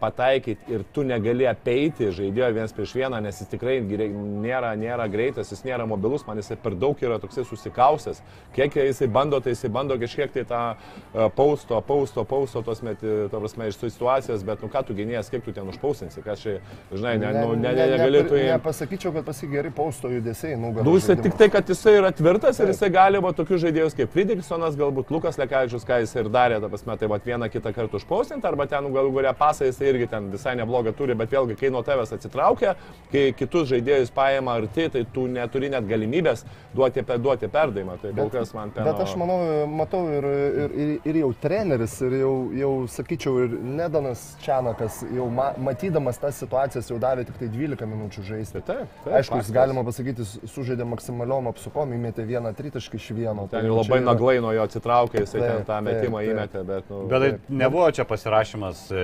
[0.00, 5.52] pataikyti ir tu negali apeiti žaidėjo vienas prieš vieną, nes jis tikrai nėra, nėra greitas,
[5.52, 8.20] jis nėra mobilus, man jisai per daug yra toksai susikausęs.
[8.56, 13.08] Kiek jisai bando, tai jisai bando kažkiek tai tą e, pausto, pausto, pausto, tos meti,
[13.32, 16.58] to prasme, iš situacijos, bet nu ką tu gynėjas, kiek tu ten užpausinsi, ką čia,
[16.92, 18.36] žinai, ne, nu, ne, ne, negali tu...
[18.36, 20.86] Nepasakyčiau, kad pasigeri pausto judesiai, nu gal.
[20.86, 24.12] Nu, jisai tik tai, kad jisai yra tvirtas ir jisai gali va tokius žaidėjus kaip
[24.12, 28.00] Fridriksonas, galbūt Lukas Lekavičius, ką jis ir darė, ta prasme, tai va vieną kitą kartą
[28.00, 31.54] užpausinti, arba ten nu, galų kuria pasą jisai irgi ten visai neblogą turi, bet vėlgi,
[31.60, 32.74] kai nuo tavęs atsitraukia,
[33.12, 36.42] kai kitus žaidėjus paima arti, tai tu neturi net galimybės
[36.74, 37.98] duoti, duoti perdavimą.
[38.02, 38.86] Tai kol kas man ten.
[38.88, 39.38] Bet aš manau,
[39.70, 45.28] matau ir, ir, ir, ir jau treneris, ir jau, jau sakyčiau, ir Nedanas Čianakas, jau
[45.30, 48.64] ma, matydamas tas situacijas, jau davė tik tai 12 minučių žaisti.
[48.66, 53.46] Taip, taip, Aišku, jis galima pasakyti, sužaidė maksimaliom apsukom, įmetė vieną tritaškį iš vieno.
[53.52, 54.08] Ten jau labai yra...
[54.10, 56.34] naglai nuo jo atsitraukė, jisai taip, ten tą metimą taip.
[56.34, 56.90] įmetė, bet...
[56.92, 59.02] Nu, bet tai nebuvo čia pasirašymas e,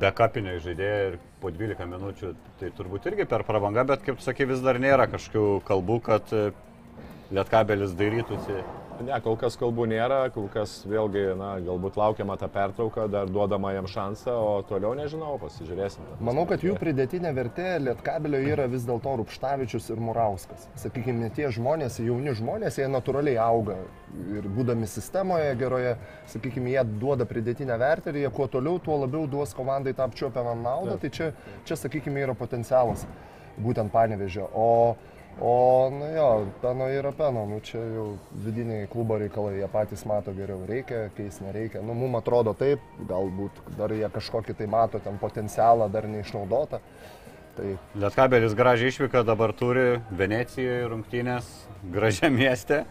[0.00, 4.62] bekapinio žaidėjo ir po 12 minučių, tai turbūt irgi per prabangą, bet kaip sakai, vis
[4.64, 6.46] dar nėra kažkokių kalbų, kad e,
[7.34, 8.60] Lietkabelis dairytųsi
[9.02, 13.72] Ne, kol kas kalbų nėra, kol kas vėlgi, na, galbūt laukiama tą pertrauką, dar duodama
[13.74, 16.04] jam šansą, o toliau nežinau, pasižiūrėsim.
[16.24, 20.68] Manau, kad jų pridėtinė vertė Lietkabelio yra vis dėlto Rupštavičius ir Murauskas.
[20.78, 23.80] Sakykime, tie žmonės, jauni žmonės, jie natūraliai auga
[24.36, 25.96] ir būdami sistemoje geroje,
[26.30, 30.54] sakykime, jie duoda pridėtinę vertę ir jie kuo toliau, tuo labiau duos komandai tą apčiopiamą
[30.62, 31.32] naudą, tai čia,
[31.66, 33.08] čia, sakykime, yra potencialas
[33.58, 34.46] būtent panevežio.
[34.54, 34.94] O
[35.40, 38.06] O, nu jo, peno yra peno, nu čia jau
[38.44, 41.82] vidiniai klubo reikalai, jie patys mato geriau, reikia, keis nereikia.
[41.82, 46.78] Nu, mums atrodo taip, galbūt dar jie kažkokį tai mato ten potencialą dar neišnaudotą.
[47.54, 47.72] Tai...
[47.98, 51.50] Lietkabelis gražiai išvyka dabar turi Venecijoje rungtynės,
[51.94, 52.84] gražia mieste.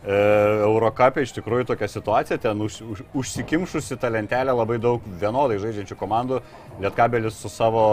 [0.00, 0.16] E,
[0.64, 6.00] Eurocapė iš tikrųjų tokia situacija, ten už, už, užsikimšusi ta lentelė labai daug vienodai žaidžiančių
[6.00, 6.40] komandų.
[6.80, 7.84] Lietkabelis su savo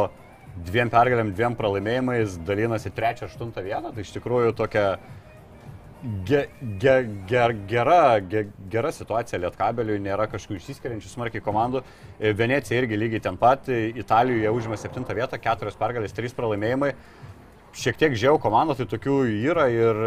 [0.66, 3.94] dviem pergalėm, dviem pralaimėjimais dalinasi trečią, aštuntą vietą.
[3.94, 4.86] Tai iš tikrųjų tokia
[6.28, 6.44] ge,
[6.82, 6.96] ge,
[7.30, 11.84] ger, gera, ge, gera situacija Lietkabeliui, nėra kažkokių išsiskiriančių smarkiai komandų.
[12.18, 16.94] E, Venecija irgi lygiai ten pat, Italijoje užima septintą vietą, keturios pergalės, trys pralaimėjimai.
[17.78, 19.16] Šiek tiek žiau komandų, tai tokių
[19.52, 19.98] yra ir,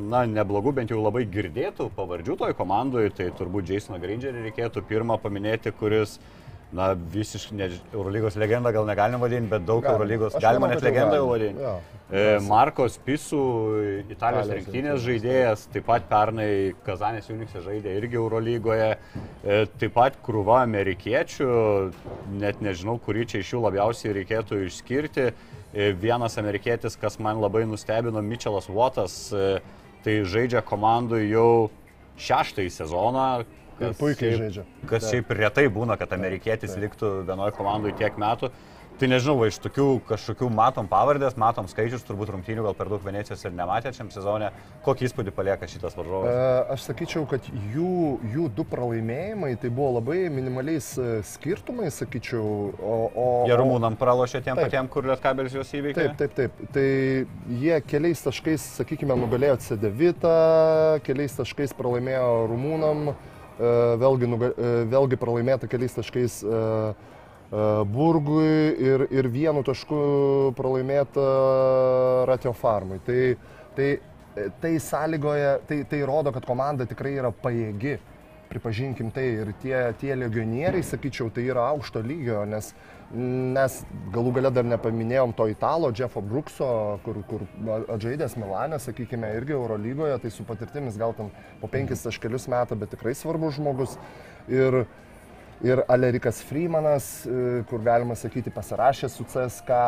[0.00, 5.18] na, neblogų, bent jau labai girdėtų pavardžių toj komandai, tai turbūt Jasoną Grangerį reikėtų pirmą
[5.20, 6.39] paminėti, kuris uh,
[6.72, 9.96] na, visiškai, ne, Eurolygos legenda gal negalim vadinti, bet daug Gal.
[9.96, 11.64] Eurolygos Aš galima manau, net legendą jau vadinti.
[11.64, 11.74] Ja.
[12.10, 13.42] E, Markos Pisų,
[14.10, 16.50] Italijos Italijos rinktinės žaidėjas, taip pat pernai
[16.86, 21.50] Kazanės Unikse žaidė irgi Eurolygoje, e, taip pat krūva amerikiečių,
[22.42, 25.30] net nežinau, kurį čia iš jų labiausiai reikėtų išskirti.
[25.70, 29.60] E, vienas amerikietis, kas man labai nustebino, Mitchellas Wattas, e,
[30.02, 31.50] tai žaidžia komandų jau
[32.20, 33.28] šeštąjį sezoną,
[33.80, 34.66] Ir puikiai šiaip, žaidžia.
[34.84, 35.10] Kas taip.
[35.14, 36.84] šiaip retai būna, kad amerikietis taip.
[36.84, 38.52] liktų vienoje komandoje tiek metų.
[39.00, 43.00] Tai nežinau, va, iš tokių kažkokių matom pavardės, matom skaičius, turbūt rungtynių gal per daug
[43.00, 44.50] Venecijos ir nematė šiam sezonė.
[44.84, 46.28] Kokį įspūdį palieka šitas varžovas?
[46.28, 47.94] E, aš sakyčiau, kad jų,
[48.34, 52.44] jų du pralaimėjimai tai buvo labai minimaliais e, skirtumais, sakyčiau.
[52.76, 56.10] O, o, jie rumūnam pralošė tiem taip, patiem, kur Lietkabelis juos įveikė?
[56.12, 56.62] Taip, taip, taip.
[56.76, 56.86] Tai
[57.64, 60.36] jie keliais taškais, sakykime, nugalėjo C9,
[61.08, 63.14] keliais taškais pralaimėjo rumūnam.
[63.60, 63.70] E,
[64.00, 66.60] vėlgi, e, vėlgi pralaimėta keliais taškais e,
[67.90, 69.96] Burgui ir, ir vienu tašku
[70.56, 71.24] pralaimėta
[72.30, 73.00] Ratio Farmui.
[73.02, 73.18] Tai,
[73.74, 73.88] tai,
[74.62, 77.98] tai sąlygoja, tai, tai rodo, kad komanda tikrai yra pajėgi
[78.50, 82.72] pripažinkim tai, ir tie, tie legionieriai, sakyčiau, tai yra aukšto lygio, nes
[83.10, 83.76] mes
[84.14, 86.70] galų gale dar nepaminėjom to italo, Jeffo Brookso,
[87.04, 87.44] kur, kur
[87.90, 92.94] atžaidęs Milanė, sakykime, irgi Eurolygoje, tai su patirtimis gal ten po penkis taškelius metą, bet
[92.94, 93.96] tikrai svarbus žmogus.
[94.50, 94.84] Ir,
[95.62, 99.80] ir Alerikas Freemanas, e, kur galima sakyti pasirašė su CSK.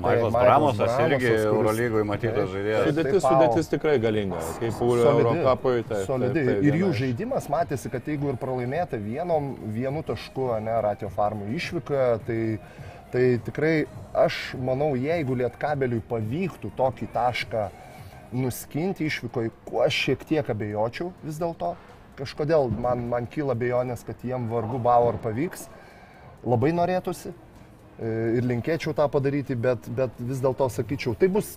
[0.00, 2.86] Maiklas tai Bramosas irgi Eurolygoje matytas žaidėjas.
[2.90, 5.82] Sudėtis, sudėtis tikrai galinga, kaip Eurocapui.
[5.88, 6.44] Tai, solidi.
[6.46, 11.10] Tai, tai, ir jų žaidimas matėsi, kad jeigu ir pralaimėta vienom, vienu tašku, ne, Ratio
[11.16, 12.40] Farmų išvykoje, tai,
[13.10, 13.74] tai tikrai
[14.14, 17.68] aš manau, jeigu Lietkabeliui pavyktų tokį tašką
[18.30, 21.74] nuskinti išvykoje, kuo šiek tiek abejočiau vis dėlto,
[22.20, 25.66] kažkodėl man, man kyla bejonės, kad jiem vargu Bauer pavyks.
[26.46, 27.34] Labai norėtųsi e,
[28.38, 31.56] ir linkėčiau tą padaryti, bet, bet vis dėlto sakyčiau, tai bus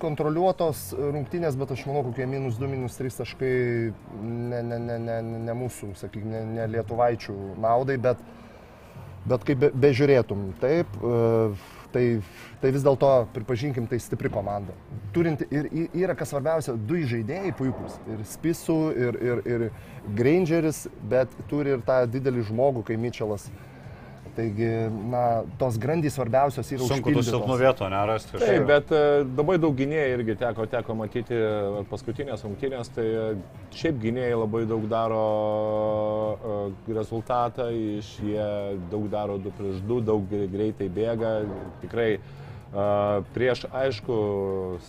[0.00, 3.54] kontroliuotos rungtynės, bet aš manau, kokie minus 2, minus 3 taškai
[4.24, 8.22] ne, ne, ne, ne, ne mūsų, sakykime, ne, ne lietuvaičių naudai, bet
[9.28, 11.16] Bet kaip be, bežiūrėtum, taip, e,
[11.94, 12.04] tai,
[12.62, 14.74] tai vis dėlto, pripažinkim, tai stipri komanda.
[15.14, 17.98] Turinti ir ir yra, kas svarbiausia, du žaidėjai puikūs.
[18.10, 19.66] Ir Spisų, ir, ir, ir
[20.16, 23.48] Grangeris, bet turi ir tą didelį žmogų, kai Mitčelas.
[24.36, 24.66] Taigi,
[25.10, 27.30] na, tos grandys svarbiausios yra Sunku tų užpildytos.
[27.32, 28.38] silpnų vietų nerasti.
[28.38, 29.00] Taip, bet e,
[29.36, 33.24] labai daug gynėjų irgi teko, teko matyti e, paskutinės rungtynės, tai e,
[33.74, 35.24] šiaip gynėjai labai daug daro
[36.34, 37.66] e, rezultatą,
[37.98, 38.46] iš jie
[38.92, 41.32] daug daro 2 prieš 2, daug gre- greitai bėga,
[41.82, 42.20] tikrai e,
[43.34, 44.20] prieš aišku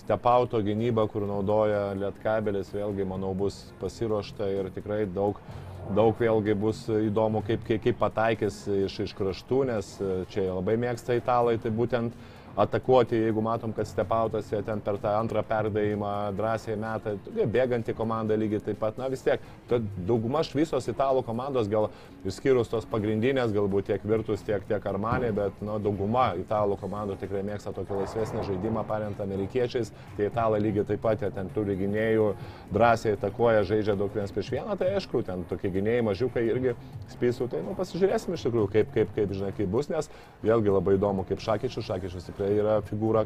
[0.03, 5.41] stepauto gynybą, kur naudoja lietkabelis, vėlgi manau bus pasiruošta ir tikrai daug
[5.91, 10.77] Daug vėlgi bus įdomu, kaip, kaip, kaip pataikys iš, iš kraštų, nes e, čia labai
[10.79, 12.15] mėgsta italai, tai būtent
[12.55, 16.77] atakuoti, jeigu matom, kad stepautas ten per tą antrą perdavimą drąsiai
[17.23, 21.89] tokia bėganti komanda lygiai taip pat, na vis tiek, ta dauguma visos italų komandos, gal
[22.25, 27.43] išskyrus tos pagrindinės, galbūt tiek Virtus, tiek, tiek Armanė, bet nu, dauguma italų komandų tikrai
[27.45, 32.27] mėgsta tokį laisvesnį žaidimą, paremtą amerikiečiais, tie italai lygiai taip pat, jie ten turi gynėjų,
[32.73, 36.75] drąsiai atakuoja, žaidžia daug vienas prieš vieną, tai aišku, ten tokie gynėjai mažiukai irgi
[37.13, 40.09] spėsiu, tai nu, pasižiūrėsim iš tikrųjų, kaip, kaip, kaip, žinai, kaip bus, nes
[40.45, 43.25] vėlgi labai įdomu, kaip Šakyčius, Šakyčius tikrai yra figūra,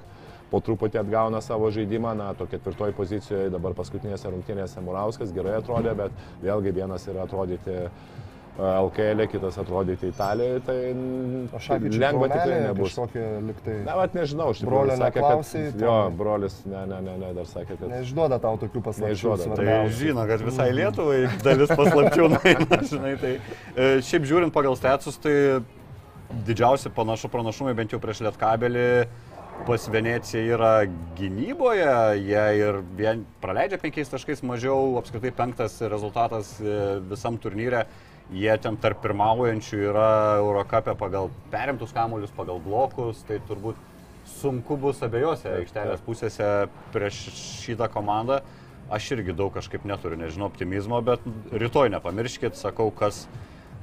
[0.51, 5.95] po truputį atgauna savo žaidimą, na, to ketvirtoji pozicijoje dabar paskutinėse rungtynėse Murauskas gerai atrodė,
[5.97, 6.11] bet
[6.43, 7.89] vėlgi vienas yra atrodyti
[8.55, 10.77] LKL, kitas atrodyti Italijoje, tai
[11.99, 12.93] lengva tikrai nebus.
[12.93, 13.79] Kažkokie liktai.
[13.83, 14.95] Na, vat nežinau, iš tikrųjų.
[15.01, 17.89] Sakė, kad, Jo, brolis, ne, ne, ne, ne, dar sakė, kad...
[17.91, 19.09] Neišduoda tau tokių paslapčių.
[19.11, 23.17] Neišduoda, tai Tai žino, kad visai Lietuvai dalis paslapčių nueina, žinai.
[23.25, 25.35] Tai e, šiaip žiūrint pagal statsus, tai
[26.45, 28.89] didžiausi panašu pranašumai bent jau prieš Lietkabelį
[29.65, 30.71] pas Veneciją yra
[31.15, 37.85] gynyboje, jie ir vien praleidžia penkiais taškais mažiau, apskritai penktas rezultatas e, visam turnyre.
[38.35, 40.09] Jie ten tarp pirmaujančių yra
[40.41, 43.77] Eurocapė pagal perimtus kamuolius, pagal blokus, tai turbūt
[44.41, 46.47] sunku bus abiejose aikštelės pusėse
[46.93, 47.21] prieš
[47.61, 48.41] šitą komandą.
[48.93, 51.21] Aš irgi daug kažkaip neturiu, nežinau, optimizmo, bet
[51.53, 53.23] rytoj nepamirškit, sakau, kas,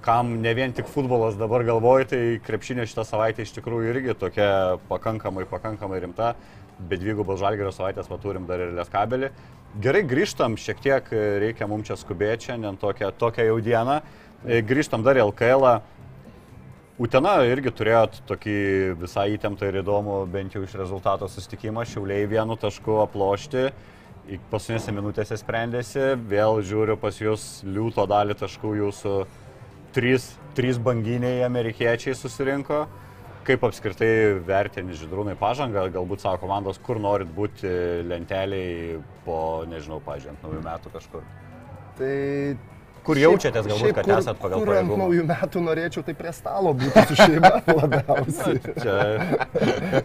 [0.03, 4.51] kam ne vien tik futbolas dabar galvoju, tai krepšinė šitą savaitę iš tikrųjų irgi tokia
[4.91, 6.35] pakankamai, pakankamai rimta,
[6.79, 9.31] bet dvigubos žalgerio savaitės paturim dar ir lietkabelį.
[9.83, 11.07] Gerai, grįžtam, šiek tiek
[11.41, 14.03] reikia mums čia skubėti šiandien tokią, tokią jau dieną.
[14.45, 15.65] E, Grįžtam dar į LKL.
[15.71, 15.81] -ą.
[17.01, 18.57] Utena irgi turėjot tokį
[19.01, 23.71] visai įtemptą ir įdomų, bent jau iš rezultato susitikimą, šiauliai vienu tašku aplošti,
[24.53, 29.15] paskutinėse minutėse sprendėsi, vėl žiūriu pas jūs liūto dalį taškų jūsų
[29.95, 30.27] trys,
[30.57, 32.85] trys banginiai amerikiečiai susirinko.
[33.43, 37.71] Kaip apskritai vertini žydrūnai pažangą, galbūt savo komandos, kur norit būti
[38.07, 41.25] lenteliai po, nežinau, pažiūrėjant, naujų metų kažkur.
[41.99, 42.13] Tai
[43.03, 44.99] Kur jaučiatės galbūt, šiaip kad kur- esat pagal Kur pajėgumą?
[45.03, 48.61] naujų metų norėčiau tai prie stalo būti su šeima labiausiai.
[48.79, 48.97] Čia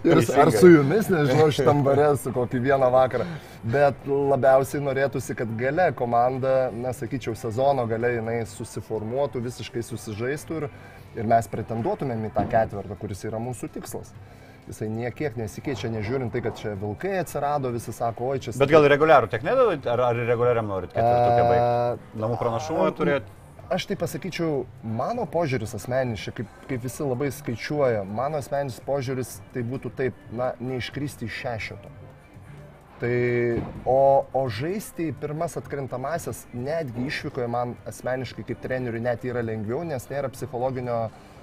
[0.04, 3.28] Ir s- ar su jumis, nežinau, šitam barė su kokį vieną vakarą.
[3.64, 10.68] Bet labiausiai norėtųsi, kad gale komanda, na, sakyčiau, sezono gale jinai susiformuotų, visiškai susižaistų ir,
[11.22, 14.10] ir mes pretenduotumėm į tą ketvirtą, kuris yra mūsų tikslas.
[14.68, 18.52] Jisai niekiek nesikeičia, nežiūrint tai, kad čia vilkai atsirado, visi sako, oi čia...
[18.60, 21.62] Bet gal reguliarų tiek nedavot, ar, ar reguliariam norit ketvirtukę baigti?
[21.64, 23.30] A, Namų pranašumą turėt?
[23.72, 29.64] Aš tai pasakyčiau, mano požiūris asmeniškai, kaip, kaip visi labai skaičiuoja, mano asmeninis požiūris tai
[29.68, 31.92] būtų taip, na, neiškristi iš šešito.
[32.98, 33.18] Tai,
[33.86, 40.08] o, o žaisti pirmas atkrintamasias, netgi išvykoje man asmeniškai kaip treneriui net yra lengviau, nes
[40.10, 41.02] nėra psichologinio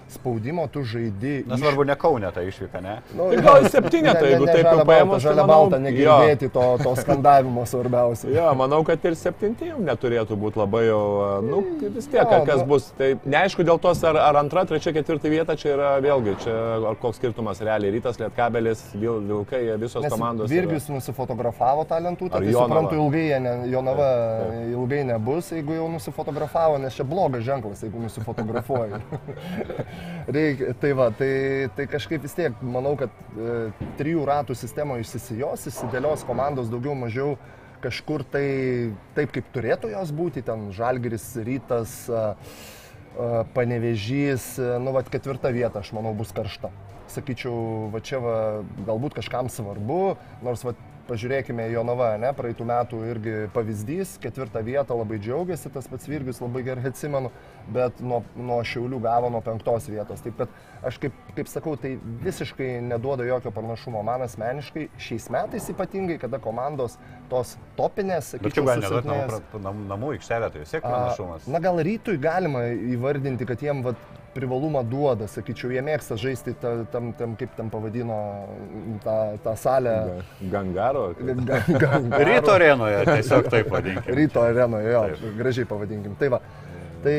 [0.09, 1.45] spaudimo, tu žaidi.
[1.49, 2.95] Nesvarbu, ne Kaune ta išvyka, ne?
[3.17, 7.64] Nu, Tai gal septynetą, jeigu taip jau paėmus, tai Žalia balta, negirdėti to, to skandavimo
[7.67, 8.29] svarbiausia.
[8.35, 11.01] Jo, manau, kad ir septinti jau neturėtų būti labai jau,
[11.43, 11.62] nu,
[11.95, 12.90] vis tiek, Jo, kas nu- bus.
[12.99, 16.55] Tai neaišku dėl tos, ar, ar antra, trečia, ketvirta vieta čia yra vėlgi, čia
[16.90, 17.93] ar koks skirtumas realiai.
[17.97, 20.51] Rytas, Lietkabelis, Vil, Vilkai, visos Nes komandos.
[20.51, 24.71] yra- Virgis nusifotografavo tą lentutę, Ar tai suprantu, ilgai jie ne, Jonava Taip, taip.
[24.75, 28.93] ilgai nebus, jeigu jau nusifotografavo, nes čia blogas ženklas, jeigu nusifotografuoji.
[30.24, 33.57] Reikia, tai va, tai, tai kažkaip vis tiek, manau, kad e,
[33.98, 37.35] trijų ratų sistemoje išsisijos, įsidėlios komandos daugiau mažiau
[37.85, 38.46] kažkur tai
[39.16, 45.52] taip, kaip turėtų jos būti, ten Žalgiris, Rytas, a, a, Panevežys, a, nu, va, ketvirta
[45.52, 46.72] vieta, aš manau, bus karšta.
[47.12, 48.37] Sakyčiau, va čia va,
[48.88, 50.72] galbūt kažkam svarbu, nors va,
[51.09, 56.40] pažiūrėkime į Jonavą, ne, praeitų metų irgi pavyzdys, ketvirtą vietą labai džiaugiasi, tas pats Virgis
[56.43, 57.31] labai gerai atsimenu,
[57.75, 60.23] bet nuo, nuo Šiaulių gavo nuo penktos vietos.
[60.25, 65.69] Taip kad aš kaip, kaip sakau, tai visiškai neduoda jokio pranašumo man asmeniškai, šiais metais
[65.73, 66.99] ypatingai, kada komandos
[67.33, 69.64] tos topinės, sakyčiau, neduoti susilpnės.
[69.69, 71.49] namų, namų, aikštelę, tai vis tiek A, pranašumas.
[71.51, 74.01] Na gal rytui galima įvardinti, kad jiem vat,
[74.35, 78.18] privalumą duoda, sakyčiau, jie mėgsta žaisti ta, tam, tam, kaip tam pavadino,
[79.05, 79.94] tą, tą salę.
[80.11, 81.05] Ga- Gangaro.
[81.18, 84.16] Ga- ga- Ryto arenoje, tiesiog taip vadinkime.
[84.18, 85.05] Ryto arenoje, jo,
[85.38, 86.16] gražiai pavadinkim.
[86.20, 86.40] Tai va,
[87.05, 87.16] tai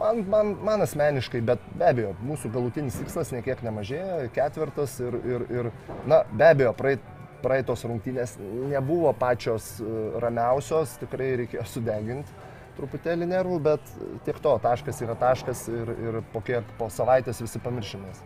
[0.00, 5.46] man, man, man asmeniškai, bet be abejo, mūsų galutinis tikslas niekiek nemažėja, ketvirtas ir, ir,
[5.60, 5.70] ir
[6.10, 7.04] na, be abejo, praeit,
[7.40, 8.34] praeitos rungtynės
[8.68, 12.34] nebuvo pačios e, ramiausios, tikrai reikėjo sudeginti
[12.80, 13.94] truputėlį nervų, bet
[14.26, 18.22] tiek to, taškas yra taškas ir, ir po kiek, po savaitės visi pamiršimės.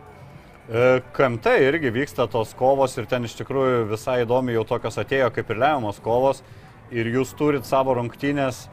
[0.65, 5.27] E, KMT irgi vyksta tos kovos ir ten iš tikrųjų visai įdomi jau tokios atėjo
[5.35, 6.41] kaip ir lemiamos kovos.
[6.93, 8.63] Ir jūs turit savo rungtynės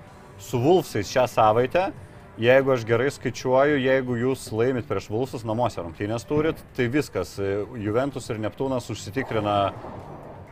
[0.40, 1.90] su Vulfsais šią savaitę.
[2.40, 7.34] Jeigu aš gerai skaičiuoju, jeigu jūs laimit prieš Vulfsus, namuose rungtynės turit, tai viskas.
[7.36, 9.58] E, Juventus ir Neptūnas užsitikrina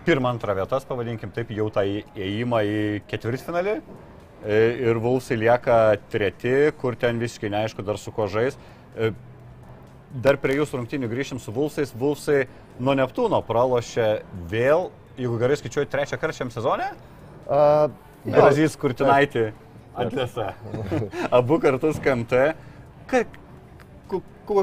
[0.05, 3.79] pirmą, antrą vietas, pavadinkim taip, jau tą įėjimą į ketvirtfinalį.
[4.40, 8.57] E, Ir Vulfsai lieka treti, kur ten visiškai neaišku dar su ko žais.
[8.96, 9.12] E,
[10.11, 11.92] Dar prie jūsų rungtynių grįšim su Vulfsais.
[11.94, 12.48] Vulfsai
[12.83, 14.09] nuo Neptūno pralošė
[14.50, 16.88] vėl, jeigu gerai skaičiuoju, trečią kartą šiam sezone.
[17.46, 17.92] Uh,
[18.26, 19.44] Grazys Kurtinaitį
[19.94, 20.48] atlėsa.
[21.38, 22.42] Abu kartus KMT.
[23.11, 23.22] Ka,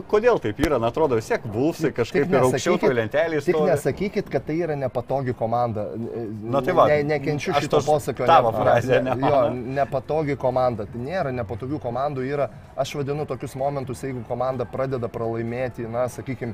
[0.09, 0.77] kodėl taip yra?
[0.81, 3.71] Na, atrodo, vis tiek Vulfsai kažkaip ir aukščiau toj lentelėje Tik stovi.
[3.71, 5.87] nesakykit, kad tai yra nepatogi komanda.
[5.97, 8.27] Na, tai va, ne, nekenčiu šito posakio.
[8.29, 9.41] tavo frazė, ne, jo,
[9.77, 10.87] nepatogi komanda.
[10.91, 12.25] Tai nėra nepatogių komandų.
[12.27, 16.53] Yra, aš vadinu tokius momentus, jeigu komanda pradeda pralaimėti, na, sakykime,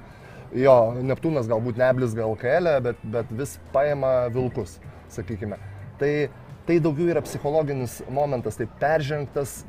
[0.53, 4.77] jo, Neptūnas galbūt neblis gal kelė, bet, bet vis paima vilkus,
[5.13, 5.57] sakykime.
[5.99, 6.11] Tai
[6.63, 9.65] Tai daugiau yra psichologinis momentas, tai peržengtas,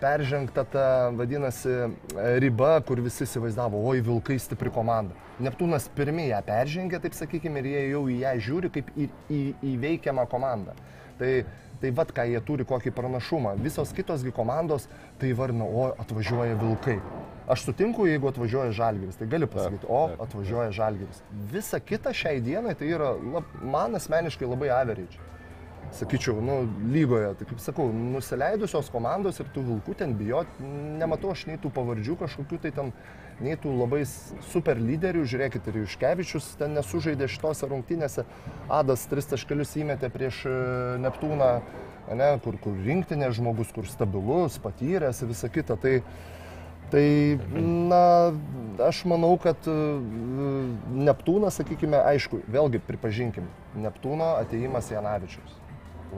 [0.00, 5.16] peržengta ta, vadinasi, e, riba, kur visi įsivaizdavo, oi vilkai stipri komanda.
[5.40, 9.40] Neptūnas pirmie ją peržengė, taip sakykime, ir jie jau į ją žiūri kaip į, į,
[9.70, 10.76] įveikiamą komandą.
[11.16, 11.32] Tai,
[11.80, 13.56] tai vad, ką jie turi, kokį pranašumą.
[13.64, 17.00] Visos kitosgi komandos tai varna, o atvažiuoja vilkai.
[17.48, 21.24] Aš sutinku, jeigu atvažiuoja žalgeris, tai gali pasakyti, o atvažiuoja žalgeris.
[21.56, 23.14] Visa kita šiai dienai tai yra,
[23.64, 25.31] man asmeniškai labai average
[25.92, 30.48] sakyčiau, nu, lygoje, tai kaip sakau, nusileidusios komandos ir tų vilkų ten bijot,
[31.00, 32.92] nematau aš nei tų pavardžių kažkokių tai ten,
[33.44, 34.02] nei tų labai
[34.52, 38.26] super lyderių, žiūrėkit, ir Juškevičius ten nesužaidė šitose rungtynėse,
[38.72, 40.58] Adas tris taškelius įmetė prieš e,
[41.04, 41.50] Neptūną,
[42.16, 45.76] ne, kur, kur rinktinė žmogus, kur stabilus, patyręs ir visa kita.
[45.80, 45.98] Tai,
[46.92, 47.38] Tai,
[47.88, 48.34] na,
[48.84, 49.74] aš manau, kad e,
[51.08, 53.46] Neptūnas, sakykime, aišku, vėlgi pripažinkim,
[53.80, 55.61] Neptūno ateimas Janavičius.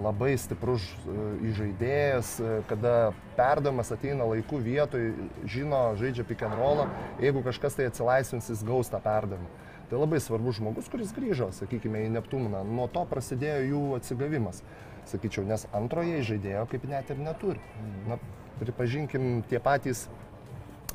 [0.02, 1.12] Labai stiprus e,
[1.50, 5.12] įžaidėjas, e, kada perdavimas ateina laiku vietoj,
[5.46, 6.88] žino, žaidžia pick and rollą,
[7.22, 9.46] jeigu kažkas tai atsilaisvins, jis gaus tą perdavimą.
[9.90, 12.64] Tai labai svarbus žmogus, kuris grįžo, sakykime, į Neptūną.
[12.66, 14.62] Nuo to prasidėjo jų atsigavimas,
[15.10, 17.62] sakyčiau, nes antroje žaidėjo kaip net ir neturi.
[18.08, 18.18] Na,
[18.58, 20.08] pripažinkim, tie patys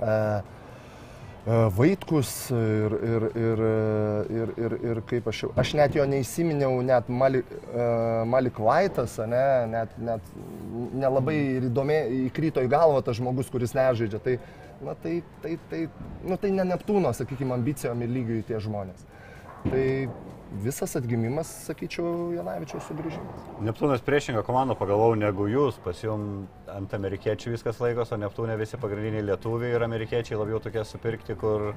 [0.02, 0.12] e,
[1.48, 6.82] Vaitkus ir, ir, ir, e, ir, ir, ir kaip aš jau, aš net jo neįsiminiau,
[6.86, 7.86] net Malik, e,
[8.28, 10.34] Malik Vaitas, ne, net, net
[11.00, 14.20] nelabai ir įdomiai įkrito į galvą tas žmogus, kuris nežaidžia.
[14.26, 14.36] Tai,
[14.84, 15.86] na, tai, tai, tai,
[16.28, 19.08] nu, tai ne Neptūno, sakykime, ambicijom ir lygiui tie žmonės.
[19.64, 19.86] Tai
[20.64, 23.50] visas atgimimas, sakyčiau, Janavičiaus sugrįžimas.
[23.66, 28.80] Neptūnas priešingą komandą pagalvojau negu jūs, pas jum ant amerikiečių viskas laikos, o Neptūne visi
[28.82, 31.72] pagrindiniai lietuviai ir amerikiečiai labiau tokie supirkti, kur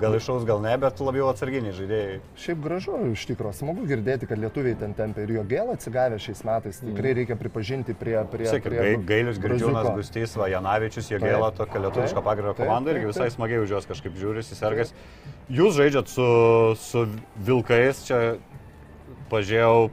[0.00, 2.18] gal išaus, gal ne, bet labiau atsarginiai žaidėjai.
[2.40, 6.42] Šiaip gražu, iš tikrųjų, smagu girdėti, kad lietuviai ten tempia ir jo gėlą atsigavę šiais
[6.46, 6.80] metais.
[6.84, 8.16] Tikrai reikia pripažinti prie...
[8.32, 9.90] prie, Sakė, prie gai, Gailius Girdžiūnas.
[9.96, 11.20] Gustys, Vajanavičius, Taip.
[11.20, 11.82] Jogėla, tokia
[12.26, 14.92] pagrindo taip, komanda irgi visai smagiai už juos kažkaip žiūri, sergas.
[15.52, 16.26] Jūs žaidžiat su,
[16.82, 17.06] su
[17.46, 18.20] Vilkais, čia
[19.30, 19.88] pažiūrėjau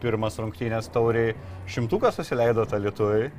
[0.00, 1.34] pirmas rungtynės tauriai,
[1.70, 3.30] šimtuką susileido tą lietuvai,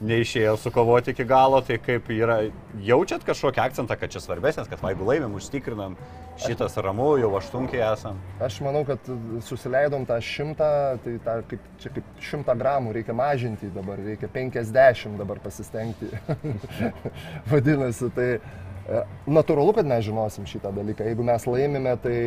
[0.00, 2.38] neišėjo sukovoti iki galo, tai kaip yra,
[2.84, 5.96] jaučiat kažkokį akcentą, kad čia svarbesnis, kad jeigu laimim, užtikrinam,
[6.40, 8.20] šitas ramu, jau aštunkiai esam.
[8.40, 9.10] Aš manau, kad
[9.46, 10.70] susileidom tą šimtą,
[11.04, 16.08] tai tą, kaip, čia kaip šimtą gramų reikia mažinti dabar, reikia 50 dabar pasistengti.
[17.52, 21.10] Vadinasi, tai e, natūralu, kad mes žinosim šitą dalyką.
[21.12, 22.18] Jeigu mes laimime, tai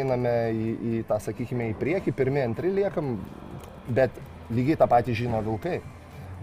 [0.00, 3.18] einame į, į tą, sakykime, į priekį, pirmie, antri liekam,
[3.92, 4.16] bet
[4.50, 5.82] lygiai tą patį žino vilkai.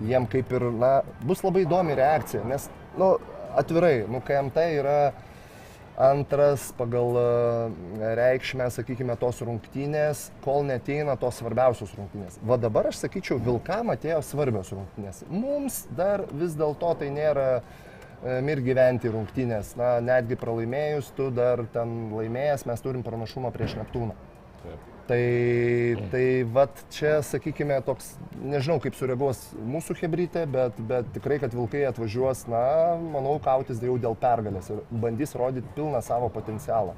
[0.05, 0.91] Jiem kaip ir, na,
[1.25, 2.67] bus labai įdomi reakcija, nes,
[2.99, 3.15] nu,
[3.57, 4.99] atvirai, nu, KMT yra
[5.97, 12.37] antras pagal e, reikšmę, sakykime, tos rungtynės, kol neteina tos svarbiausios rungtynės.
[12.45, 15.23] Va dabar aš sakyčiau, vilkam atėjo svarbios rungtynės.
[15.33, 19.73] Mums dar vis dėlto tai nėra e, mir gyventi rungtynės.
[19.79, 24.13] Na, netgi pralaimėjus, tu dar ten laimėjęs, mes turim pranašumą prieš Neptūną.
[25.07, 28.09] Tai, tai vat čia, sakykime, toks,
[28.43, 32.63] nežinau, kaip sureaguos mūsų hebrytė, bet, bet tikrai, kad vilkai atvažiuos, na,
[33.15, 36.97] manau, kautis jau dėl pergalės ir bandys rodyti pilną savo potencialą.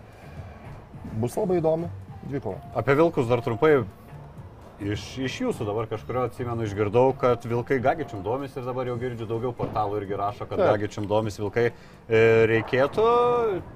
[1.22, 1.92] Bus labai įdomi
[2.26, 2.58] dvikova.
[2.82, 3.84] Apie vilkus dar trumpai.
[4.80, 9.28] Iš, iš jūsų dabar kažkurio atsimenu išgirdau, kad vilkai gagičiam domis ir dabar jau girdžiu
[9.28, 11.66] daugiau portalų irgi rašo, kad gagičiam domis vilkai.
[12.08, 13.08] E, reikėtų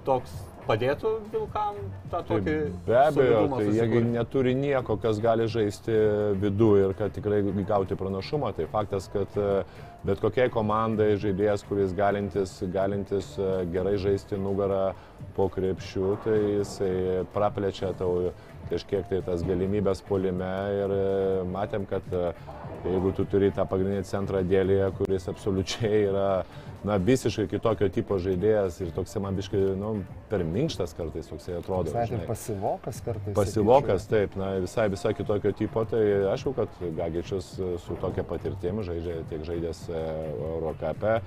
[0.07, 0.31] toks
[0.67, 1.79] padėtų vilkam
[2.11, 2.55] tą Tai tokį
[2.87, 4.07] be abejo, tai susikurt.
[4.13, 5.95] neturi nieko, kas gali žaisti
[6.41, 8.53] vidų ir kad tikrai gauti pranašumą.
[8.57, 9.63] Tai faktas, kad e,
[10.07, 14.93] bet kokiai komandai žaidėjas, kuris galintis, galintis e, gerai žaisti nugarą
[15.37, 16.95] po krepšių, tai jisai
[17.35, 18.31] praplečia tau
[18.71, 21.07] kažkiek tai tas galimybės polime ir e,
[21.51, 22.05] matėm, kad
[22.83, 26.29] jeigu tu turi tą pagrindinį centrą dėlėje, kuris absoliučiai yra
[26.83, 29.93] na, visiškai kitokio tipo žaidėjas ir toks man biškai, nu,
[30.31, 31.93] per minkštas kartais toksai atrodo.
[31.95, 33.35] Net ir pasivokas kartais.
[33.37, 36.03] Pasivokas, taip, na, visai, visai kitokio tipo, tai
[36.33, 37.53] aišku, kad Gagičius
[37.85, 40.03] su tokia patirtimi žaidžia tiek žaidęs e,
[40.51, 41.17] Eurocape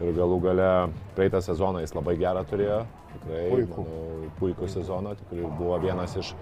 [0.00, 0.70] ir galų gale
[1.18, 2.80] praeitą sezoną jis labai gerą turėjo,
[3.14, 3.84] tikrai Puikų.
[3.84, 6.32] manau, puikų sezoną, tikrai buvo vienas iš,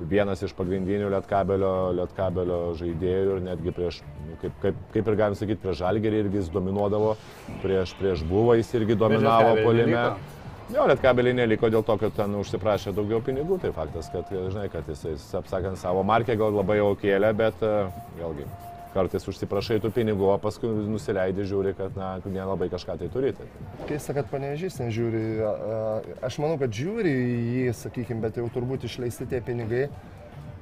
[0.00, 5.38] vienas iš pagrindinių lietkabelio, lietkabelio žaidėjų ir netgi prieš, nu, kaip, kaip, kaip ir galim
[5.38, 7.14] sakyti, prieš Žalgerį irgi jis dominuodavo,
[7.62, 10.06] prieš, prieš buvo jis irgi dominavo polime.
[10.72, 14.70] Jo, net kabeliai neliko dėl to, kad ten užsiprašė daugiau pinigų, tai faktas, kad, žinai,
[14.72, 17.72] kad jisai, apsakant, savo markę gal labai jau kėlė, bet e,
[18.16, 18.46] vėlgi,
[18.94, 23.32] kartais užsiprašai tų pinigų, o paskui nusileidži, žiūri, kad, na, nelabai kažką tai turi.
[23.36, 23.48] Tai.
[23.88, 25.24] Keista, kad panevežys nežiūri.
[26.24, 29.88] Aš manau, kad žiūri į jį, sakykime, bet jau turbūt išleisti tie pinigai.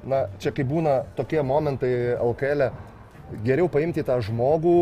[0.09, 4.79] Na, čia kai būna tokie momentai LKL, e, geriau paimti tą žmogų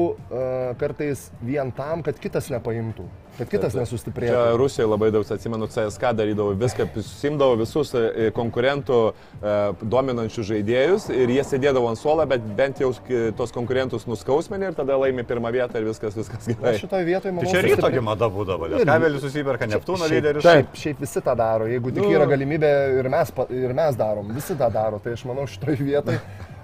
[0.82, 3.06] kartais vien tam, kad kitas nepaimtų,
[3.38, 4.42] kad kitas Čia nesustiprėtų.
[4.60, 11.32] Rusijai labai daug, atsimenu, CSK darydavo viską, simdavo visus e, konkurentų e, dominančių žaidėjus ir
[11.36, 12.92] jie sėdėdavo ant suolo, bet bent jau
[13.38, 16.76] tos konkurentus nuskausminė ir tada laimi pirmą vietą ir viskas, viskas Na, gerai.
[16.84, 18.70] šitoje vietoje, manau, Tai čia ryto sustipri- gimada būdavo.
[18.76, 20.44] Lietkabelį susiperka Neptūno lyderis.
[20.46, 22.12] Šiaip, šiaip visi tą daro, jeigu tik Nu.
[22.18, 25.00] yra galimybė ir mes, ir mes darom, visi tą daro.
[25.04, 26.20] Tai aš manau, šitoje vietoje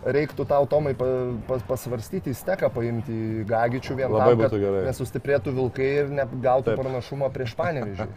[0.08, 1.08] reiktų tau Tomai pa,
[1.47, 4.84] pa, pasvarstyti, įsteką paimti į Gagičių vien Labai tam, kad būtų gerai.
[4.88, 6.82] nesustiprėtų vilkai ir negautų Taip.
[6.82, 8.08] pranašumą prieš panevižį.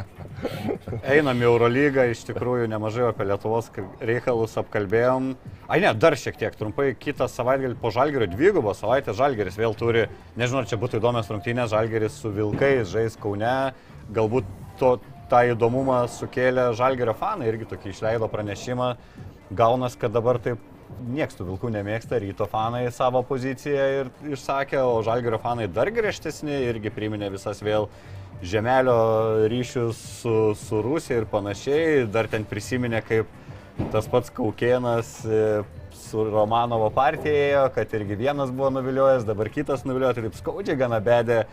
[1.14, 3.70] Einam į Eurolygą, iš tikrųjų nemažai apie Lietuvos
[4.00, 5.30] reikalus apkalbėjom.
[5.70, 10.06] Ai ne, dar šiek tiek trumpai, kitą savaitgalį po Žalgerio dvigubą savaitę Žalgeris vėl turi,
[10.40, 13.74] nežinau, ar čia būtų įdomios rungtynės, Žalgeris su Vilkais žais Kaune,
[14.14, 14.48] galbūt
[14.80, 14.96] to,
[15.30, 18.94] tą įdomumą sukėlė Žalgerio fanai, irgi tokį išleido pranešimą,
[19.54, 20.69] gaunas, kad dabar taip
[21.10, 26.62] nieks tų Vilkų nemėgsta, ryto fanai savo poziciją ir išsakė, o Žalgerio fanai dar griežtesni
[26.68, 27.88] irgi priminė visas vėl
[28.42, 32.06] žemelio ryšius su, su Rusija ir panašiai.
[32.12, 33.28] Dar ten prisiminė, kaip
[33.92, 35.62] tas pats Kaukienas e,
[35.96, 40.80] su Romanovo partija ėjo, kad irgi vienas buvo nuviliojęs, dabar kitas nuviliojo, tai taip skaudžiai
[40.80, 41.44] gana bedė.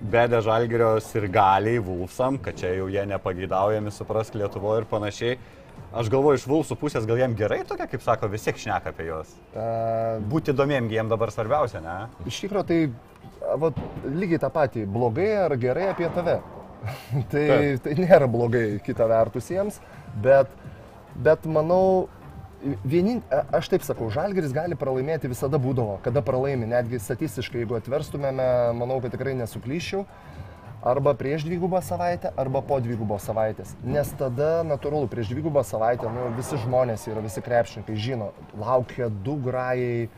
[0.00, 5.34] Bedė žalgerio ir galiai Vulfsam, kad čia jau jie nepageidaujami, suprask Lietuvoje ir panašiai.
[5.90, 9.08] Aš galvoju, iš Vulfsų pusės gal jiem gerai tokia, kaip sako, vis tiek šneka apie
[9.08, 9.32] juos.
[9.50, 11.96] Uh, Būti įdomiem, jiem dabar svarbiausia, ne?
[12.30, 16.38] iš tikrųjų, tai vat, lygiai tą patį, blogai ar gerai apie tave.
[17.32, 17.44] tai,
[17.82, 19.82] tai nėra blogai kita vertus jiems,
[20.24, 20.52] bet,
[21.26, 22.08] bet manau,
[22.84, 23.22] Vienin,
[23.56, 28.98] aš taip sakau, Žalgeris gali pralaimėti visada būdavo, kada pralaimi, netgi statistiškai, jeigu atverstumėme, manau,
[29.00, 30.02] kad tikrai nesuklyščiau,
[30.82, 33.74] arba prieš dvigubą savaitę, arba po dvigubos savaitės.
[33.84, 39.36] Nes tada, natūralu, prieš dvigubą savaitę nu, visi žmonės yra, visi krepšininkai žino, laukia du
[39.44, 40.08] grajai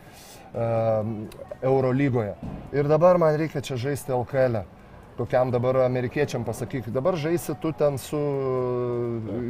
[0.55, 1.27] um,
[1.63, 2.37] Eurolygoje.
[2.73, 4.63] Ir dabar man reikia čia žaisti LKL.
[4.63, 4.65] -ę.
[5.17, 8.17] Kokiam dabar amerikiečiam pasakyk, dabar žaisi tu ten su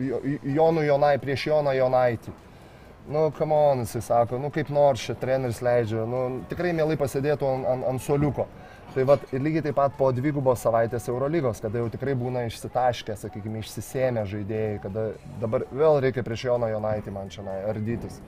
[0.09, 2.33] Jo- Jonu Jonai prieš Joną Jonaitį.
[3.09, 7.67] Nu, kamon, jisai sako, nu kaip nors čia treneris leidžia, nu tikrai mielai pasėdėtų ant,
[7.67, 8.47] ant, ant soliuko.
[8.93, 13.15] Tai vad ir lygiai taip pat po dvigubos savaitės Eurolygos, kada jau tikrai būna išsitaškę,
[13.17, 15.05] sakykime, išsisėmę žaidėjai, kada
[15.41, 18.19] dabar vėl reikia prieš Joną Jonaitį man čia ardytis.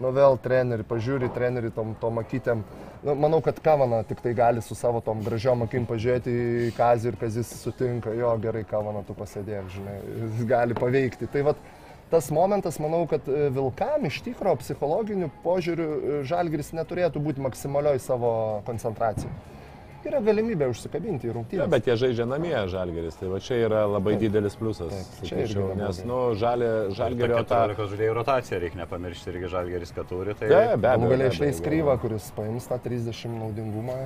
[0.00, 2.62] Nu vėl treneri, pažiūri treneri tom, tom akytėm.
[3.02, 6.36] Nu, manau, kad Kavana tik tai gali su savo tom gražiom akim pažiūrėti
[6.68, 11.28] į Kazį ir Kazis sutinka, jo gerai Kavana tu pasėdėk, žinai, jis gali paveikti.
[11.34, 11.60] Tai vad
[12.08, 18.00] tas momentas, manau, kad e, Vilkam iš tikro psichologiniu požiūriu e, Žalgris neturėtų būti maksimalioj
[18.06, 18.32] savo
[18.70, 19.57] koncentracijai.
[20.06, 21.70] Yra galimybė užsikabinti į Ja, rungtynės.
[21.72, 24.92] bet jie žaidžia namie žalgeris, tai va čia yra labai didelis pliusas.
[24.94, 27.64] Taip, čia irgi nes, nu, žalė, žalgerio tą...
[27.74, 30.36] 14 žaidėjų rotaciją reikia nepamiršti irgi Žalgeris, kad turi.
[30.38, 30.48] Tai...
[30.52, 31.18] Be, be abejo.
[31.18, 33.98] be išleis kryvą, kuris paims tą 30 naudingumą.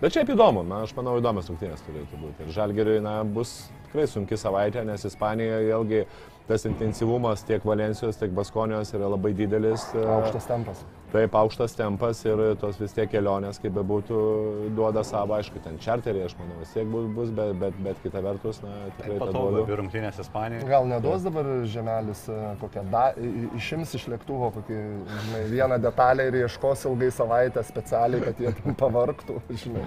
[0.00, 2.46] Bet šiaip įdomu, na, aš manau, įdomios rungtynės turėtų būti.
[2.46, 6.06] Ir Žalgeriui, na, bus tikrai sunki savaitė, nes Ispanija vėlgi
[6.48, 9.84] tas intensyvumas tiek Valencijos, tiek Baskonijos yra labai didelis.
[9.92, 10.80] Aukštas tempas.
[11.08, 14.18] Taip, aukštas tempas ir tos vis tiek kelionės, kaip bebūtų,
[14.76, 18.20] duoda savo, aišku, ten čarteriai, aš manau, vis tiek bus, bus bet, bet, bet kita
[18.24, 20.68] vertus, na, tikrai ta Patogu, abi rungtynės Ispanijoje.
[20.68, 23.06] Gal neduos dabar žemelis e, kokią, da,
[23.56, 24.80] išims iš lėktuvo kokį,
[25.24, 29.86] žinai, vieną detalę ir ieškos ilgai savaitę specialiai, kad jie pavarktų, žinai.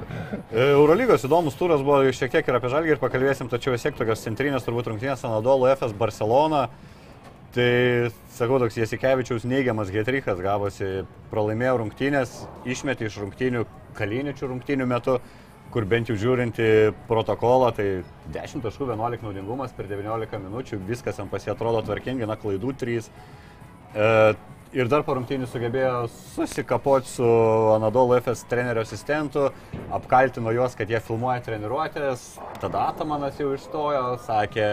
[0.49, 3.99] E, Eurolygos įdomus turas buvo šiek tiek ir apie žalgį ir pakalbėsim, tačiau vis tiek
[3.99, 6.65] tokios centrinės turbūt rungtynės Anadolu FS Barcelona.
[7.51, 11.01] Tai, sakau, toks Jasikevičiaus neigiamas getrikas gavosi,
[11.33, 13.65] pralaimėjo rungtynės, išmetė iš rungtynių
[13.97, 15.17] kaliničių rungtynių metu,
[15.71, 16.67] kur bent jau žiūrinti
[17.09, 17.87] protokolą, tai
[18.31, 23.11] 10 taškų 11 naudingumas per 19 minučių, viskas ant pasie atrodo tvarkingai, na klaidų 3.
[23.99, 24.07] E,
[24.79, 27.27] ir dar po rungtynių sugebėjo susikapoti su
[27.75, 29.49] Anadolu FS trenerio asistentu,
[29.91, 32.29] apkaltino juos, kad jie filmuoja treniruotės,
[32.63, 34.71] tada Atamanas jau išstojo, sakė,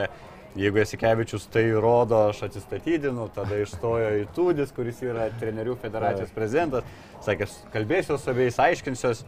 [0.58, 6.86] jeigu Esikevičius tai rodo, aš atsistatydinu, tada išstojo į Tūdis, kuris yra trenerių federacijos prezidentas,
[7.26, 9.24] sakė, kalbėsiu su abiejais, aiškinsiuos.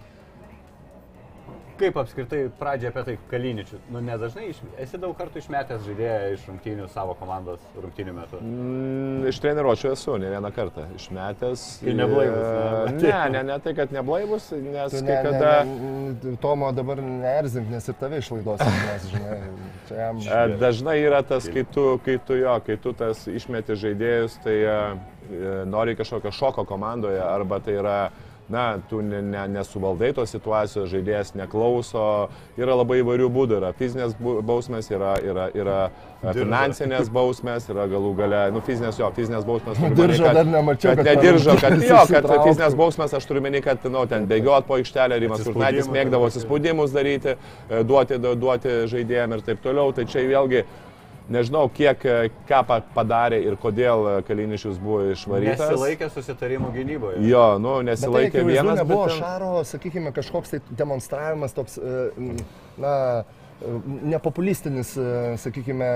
[1.80, 3.78] Kaip apskritai pradžia apie tai kaliničių?
[3.94, 4.58] Nu, nedažnai iš...
[4.82, 8.40] esi daug kartų išmetęs žaidėją iš rungtynių savo komandos rungtynių metu.
[8.44, 11.64] Mm, Iš treniruočio esu ne vieną kartą išmetęs.
[11.80, 13.00] Kai neblaivus, ne?
[13.00, 15.54] Ne, ne, ne tai, kad neblaivus, nes Tu kai ne, kada...
[15.64, 19.40] ne, ne, Tomo dabar neerzink, nes ir tave išlaidos, nes, žinai,
[19.88, 20.24] čia jam...
[20.60, 24.80] Dažnai yra tas, kai tu, kai tu jo, kai tu tas išmeti žaidėjus, tai e,
[25.32, 28.00] e, nori kažkokio šoko komandoje, arba tai yra,
[28.50, 32.02] na, tu ne, ne, nesuvaldai tos situacijos, žaidėjas neklauso,
[32.58, 35.76] yra labai įvairių būdų, yra fizinės bausmės, yra, yra, yra
[36.24, 39.78] e, finansinės bausmės, yra galų gale, nu, fizinės jo, fizinės bausmės.
[39.96, 43.62] Diržo kad- dar nemačiau, Kad kad nediržo, kad jo, kad fizinės bausmės, aš turiu meni,
[43.64, 47.36] kad, nu, ten bėgiot po aikštelę, Rimas Kurtaitis mėgdavo atsispaudimus daryti,
[47.70, 49.94] e, duoti, du- duoti žaidėjim ir taip toliau.
[49.94, 50.64] Tai čia vėlgi,
[51.30, 55.62] nežinau, kiek, e, ką pa- padarė ir kodėl e, Kalinišius buvo išvarytas.
[55.70, 57.22] Nesilaikė susitarimų gynyboje.
[57.30, 58.80] Jo, nu, Bet tai nesilaikė vienas.
[58.82, 62.10] nebuvo bet ten- Šaro, sakykime, kažkoks tai demonstravimas toks, e,
[62.78, 62.94] na,
[64.02, 64.94] nepopulistinis,
[65.36, 65.88] sakykime,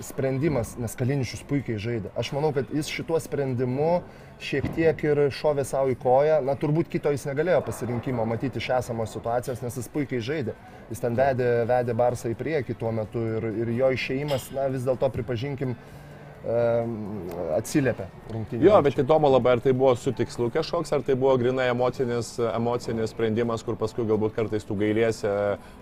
[0.00, 2.12] sprendimas, nes Kalinišius puikiai žaidė.
[2.16, 4.00] Aš manau, kad jis šituo sprendimu
[4.40, 6.40] šiek tiek ir šovė savo į koją.
[6.46, 10.56] Na, turbūt kito jis negalėjo pasirinkimo matyti iš esamos situacijos, nes jis puikiai žaidė.
[10.90, 14.86] Jis ten vedė, vedė Barsą į priekį tuo metu ir, ir jo išėjimas, na, vis
[14.88, 15.99] dėlto pripažinkim, em,
[16.40, 18.64] atsiliepia rungtynėje.
[18.64, 22.32] Jo, bet įdomu labai, ar tai buvo su tikslu kažkoks, ar tai buvo grinai emocinis,
[22.48, 25.28] emocinis sprendimas, kur paskui galbūt kartais tu gailėsi,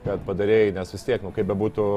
[0.07, 1.89] kad padarėjai, nes vis tiek, nu, kaip bebūtų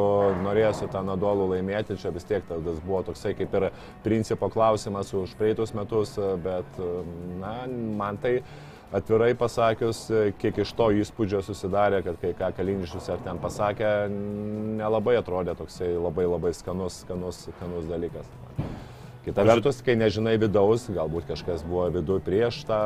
[0.45, 3.71] norėjusi tą nadolų laimėti, čia vis tiek tas buvo toksai kaip ir
[4.05, 6.13] principo klausimas už praeitus metus,
[6.45, 6.83] bet,
[7.41, 7.55] na,
[7.97, 8.41] man tai
[8.95, 10.03] atvirai pasakius,
[10.41, 13.91] kiek iš to įspūdžio susidarė, kad kai ką Kalinišius ar ten pasakė,
[14.81, 18.27] nelabai atrodė toksai labai labai skanus, skanus, skanus dalykas.
[19.21, 22.77] Kita vertus, kai nežinai vidaus, galbūt kažkas buvo viduje prieš tą,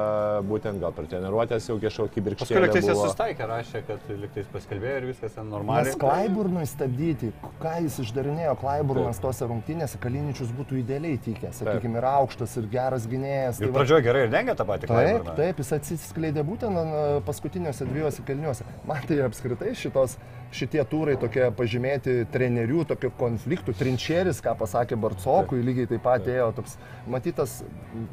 [0.43, 2.57] būtent gal per treniruotės jau kažkokį Paskui birkštį.
[2.65, 5.87] liktais jis sustaikė, rašė, kad liktais paskelbėjo ir viskas ten normaliai.
[5.87, 7.31] Nes Klaiburnui stabdyti,
[7.63, 13.07] ką jis išdarinėjo Klaiburnas tose rungtynėse, Kaliničius būtų idealiai tikęs, sakykime, ir aukštas, ir geras
[13.07, 13.63] gynėjas.
[13.63, 15.37] Ir tai pradžioje gerai ir dengia tą patį Taip, Klaiburną.
[15.39, 18.67] taip, jis atsiskleidė būtent paskutiniuose dviejose kalniuose.
[18.83, 20.19] Man tai apskritai šitos,
[20.55, 23.75] šitie turai tokie pažymėti trenerių, tokių konfliktų.
[23.77, 26.77] Trinčeris, ką pasakė Barcokui, lygiai taip pat ėjo toks,
[27.11, 27.57] matytas,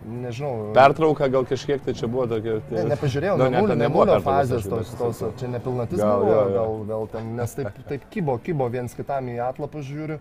[0.05, 0.73] nežinau.
[0.77, 2.59] Pertrauka gal kažkiek tai čia buvo tokia.
[2.73, 6.03] Ne, nepažiūrėjau, Nu, ne, ne, ten ne, nebuvo nulio pertraukos, fazės, tos, tos, čia nepilnatis
[6.03, 10.19] Gal, buvo, gal, gal ten, nes taip, taip kybo, kybo viens kitam į atlapus žiūriu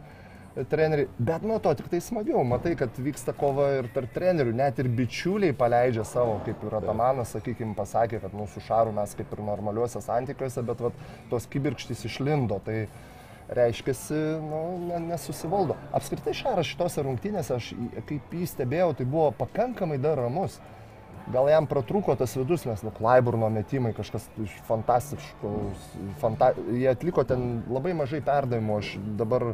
[0.70, 4.82] treneriai, bet nuo to tik tai smagiau, matai, kad vyksta kova ir tarp trenerių, net
[4.84, 9.44] ir bičiuliai paleidžia savo, kaip ir Atamanas, sakykime, pasakė, kad mūsų šarų mes kaip ir
[9.48, 12.84] normaliuose santykiuose, bet vat, tos kibirkštys išlindo, tai
[13.52, 13.96] reiškia,
[14.44, 15.76] nu, ne, nesusivaldo.
[15.96, 17.72] Apskritai Šaras šitose rungtynėse, aš
[18.08, 20.60] kaip jį stebėjau, tai buvo pakankamai dar ramus.
[21.32, 25.84] Gal jam pratrūko tas vidus, nes nu, Klaiburno metimai kažkas iš fantastiškos.
[26.20, 26.50] Fanta...
[26.74, 29.52] Jie atliko ten labai mažai perdavimų, aš dabar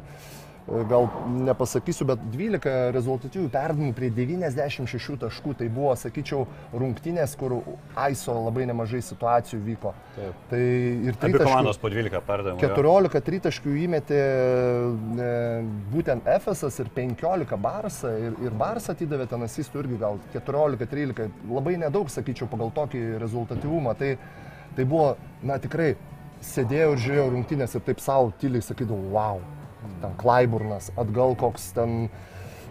[0.90, 1.08] gal
[1.48, 5.54] nepasakysiu, bet 12 rezultatyvių perdavimų prie 96 taškų.
[5.62, 6.42] Tai buvo, sakyčiau,
[6.76, 7.56] rungtynės, kur
[7.96, 9.94] AISO labai nemažai situacijų vyko.
[10.18, 10.42] Taip.
[10.52, 12.60] Tai ir Abi tritaškių- komandos po 12 perdavimų.
[12.62, 12.70] jo.
[12.76, 15.64] 14 tritaškių įmetė e,
[15.94, 18.12] būtent FSS ir 15 Barsa.
[18.20, 21.32] Ir, ir Barsa atidavė ten asistų irgi gal 14-13.
[21.50, 23.96] Labai nedaug, sakyčiau, pagal tokį rezultatyvumą.
[23.98, 24.18] Tai,
[24.76, 25.96] tai buvo, na tikrai,
[26.44, 29.40] sėdėjau ir žiūrėjau rungtynės ir taip savo tyliai sakydavau, wow,
[30.02, 32.08] ten Klaiburnas, atgal koks ten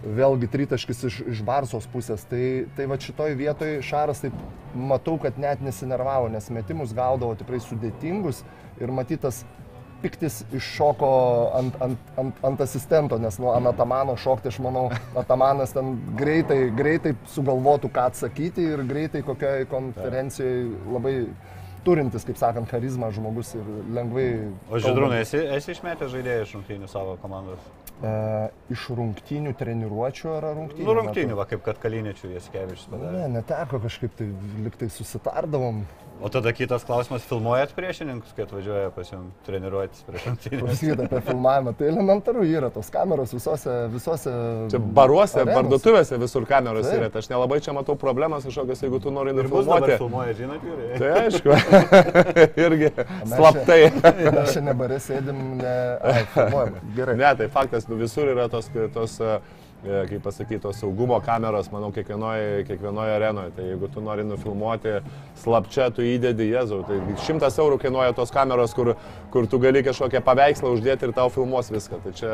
[0.05, 2.25] vėlgi tritaškis iš, iš Barsos pusės.
[2.31, 2.43] Tai,
[2.77, 4.37] tai va šitoj vietoj Šaras taip
[4.77, 8.45] matau, kad net nesinervavo, nes metimus gaudavo tikrai sudėtingus
[8.81, 9.45] ir matytas
[10.03, 11.11] piktis iššoko
[11.57, 16.67] ant, ant, ant, ant asistento, nes nuo ant Atamano šokti, aš manau, Atamanas ten greitai,
[16.77, 21.15] greitai sugalvotų, ką atsakyti ir greitai kokiai konferencijoje labai
[21.87, 23.67] turintis, kaip sakant, charizmą žmogus ir
[23.97, 24.29] lengvai...
[24.71, 27.71] O Židrūnai, esi, esi išmetęs žaidėjų iš rungtynių savo komandos?
[27.97, 28.09] E,
[28.75, 30.85] iš rungtynių treniruočio ar rungtynių?
[30.85, 33.23] Nu, rungtynių, va, kaip kad Kaliničių Jaskevičius padarė.
[33.23, 34.29] Ne, neteko kažkaip tai,
[34.67, 35.87] liktai susitardavom.
[36.17, 40.63] O tada kitas klausimas, filmuojat priešininkus, kai atvažiuoja pas jums treniruotis prieš rungtynės?
[40.65, 44.33] Pasakyti apie filmavimą, tai elementaru yra tos kameros visose, visose...
[44.73, 45.57] Čia baruose, arenose.
[45.59, 47.03] parduotuvėse visur kameros Taip.
[47.03, 47.11] yra.
[47.13, 49.99] Tai aš nelabai čia matau problemas kažkokios, jeigu tu nori Ir nufilmuoti.
[50.01, 50.89] filmuoja, žinot, vyrai.
[51.03, 51.59] Tai aišku,
[52.65, 52.93] irgi
[53.35, 53.79] slaptai.
[54.39, 55.77] Mes čia nebarė sėdim, ne...
[56.01, 56.81] Ai, filmuojam.
[56.97, 57.19] Gerai.
[57.21, 59.39] Ne, tai faktas, nu, visur yra tos, tos e,
[59.85, 63.53] kaip pasakyti, tos saugumo kameros, manau, kiekvienoje, kiekvienoje arenoje.
[63.57, 64.97] Tai jeigu tu nori nufilmuoti
[65.43, 66.81] slapčia, tu įdedi Jėzau.
[66.89, 68.95] Tai šimtas eurų kainuoja tos kameros, kur,
[69.35, 72.01] kur tu gali kažkokią paveikslą uždėti ir tau filmuos viską.
[72.05, 72.33] Tai čia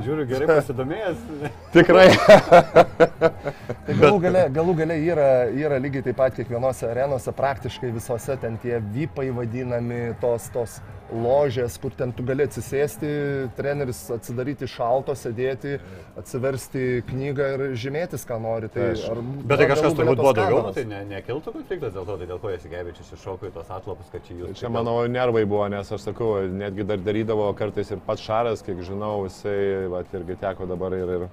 [0.00, 1.22] Žiūriu, gerai pasidomėjęs.
[1.76, 2.08] tikrai.
[3.86, 8.58] Tai galų gale, galų gale yra, yra lygiai taip pat kiekvienose arenose, praktiškai visose ten
[8.62, 10.80] tie vypai vadinami, tos, tos
[11.12, 13.10] ložės, kur ten tu gali atsisėsti,
[13.56, 15.76] treneris atsidaryti šalto, sėdėti,
[16.18, 18.70] atsiversti knygą ir žymėtis, ką nori.
[18.72, 22.28] Tai ar, Bet tai kažkas turbūt buvo daugiau, tai ne, nekiltų konfliktas dėl to, tai
[22.30, 24.56] dėl ko Jasikevičius iššoko į tos atlapus, kad čia jūs.
[24.60, 28.80] Čia mano nervai buvo, nes aš sakau, netgi dar darydavo kartais ir pats Šaras, kiek
[28.86, 31.28] žinau, jisai, va, irgi teko dabar ir, ir,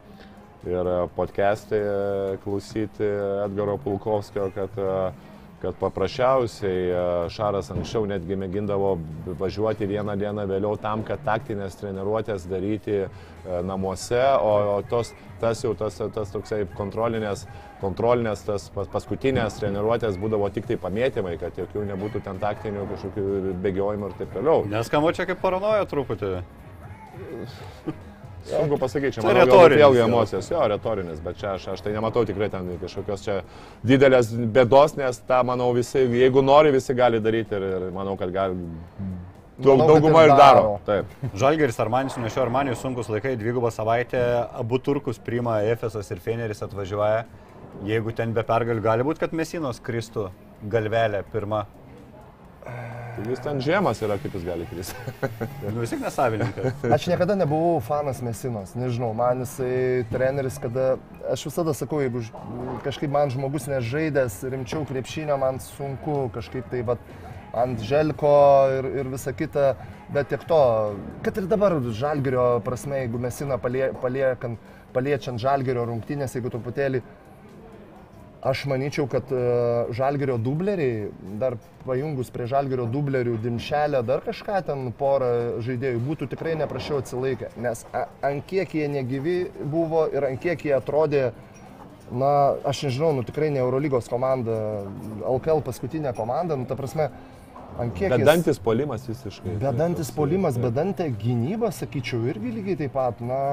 [0.70, 1.82] ir podcast'e
[2.44, 3.08] klausyti
[3.46, 5.29] Edgaro Pulkovskio, kad, e,
[5.62, 7.00] kad paprasčiausiai e,
[7.34, 8.94] Šaras anksčiau netgi mėgindavo
[9.40, 13.08] važiuoti vieną dieną vėliau tam, kad taktinės treniruotės daryti e,
[13.68, 17.46] namuose, o, o tos, tas jau tas, tas toksai kontrolinės,
[17.84, 23.56] kontrolinės tas pas, paskutinės treniruotės būdavo tik tai pamėtymai, kad jokių nebūtų ten taktinių kažkokių
[23.66, 24.68] bėgiojimų ir taip toliau.
[24.72, 26.38] Neskamba čia kaip paranoja truputį.
[28.50, 30.08] Sunku pasakyti, čia manau, galbūt retorinis vėlgi jau.
[30.10, 33.36] emocijos, jo, retorinis, bet čia aš, aš tai nematau tikrai ten kažkokios čia
[33.86, 38.34] didelės bėdos, nes tą, manau, visi, jeigu nori, visi gali daryti ir, ir manau, kad
[38.34, 38.58] gali.
[39.60, 40.40] Daug, Manau, dauguma ir daro.
[40.40, 40.76] daro.
[40.88, 41.34] Taip.
[41.36, 44.22] Žalgeris Armanis nešio Armanijos sunkus laikai, dvigubą savaitę,
[44.56, 47.26] abu turkus priima Efesas ir Feneris atvažiuoja.
[47.84, 50.30] Jeigu ten be pergalių gali būti, kad Mesinos kristų
[50.72, 51.66] galvelė pirma.
[53.20, 55.14] Tai jis ten žiemas yra, kaip jis gali kristi.
[55.66, 56.86] Nu vis tik nesavininkas.
[56.96, 60.94] Aš niekada nebuvau fanas Mesinos, nežinau, man jisai treneris, kada
[61.28, 62.24] aš visada sakau, jeigu
[62.86, 67.04] kažkaip man žmogus nežaidęs rimčiau krepšinio, man sunku kažkaip tai vat,
[67.60, 68.32] ant želko
[68.78, 69.74] ir, ir visa kita,
[70.16, 70.64] bet tiek to,
[71.26, 77.04] kad ir dabar žalgerio prasme, jeigu Mesina palie, paliekant, paliečiant žalgerio rungtynės, jeigu truputėlį
[78.40, 79.40] Aš manyčiau, kad e,
[79.92, 81.10] žalgerio dubleriai,
[81.42, 87.50] dar pajungus prie žalgerio dublerių dimšelę, dar kažką ten porą žaidėjų būtų tikrai neprašiau atsilaikę.
[87.60, 87.82] Nes
[88.24, 89.36] ant kiek jie negyvi
[89.74, 91.26] buvo ir ant kiek jie atrodė,
[92.16, 92.32] na,
[92.64, 94.86] aš nežinau, nu tikrai ne Eurolygos komanda,
[95.28, 97.10] LKL paskutinė komanda, nu ta prasme,
[97.76, 98.08] ant kiek...
[98.08, 99.58] jis- Bedantis polimas visiškai.
[99.62, 103.20] Bedantis polimas, bedantė gynyba, sakyčiau, irgi lygiai taip pat.
[103.20, 103.44] Na,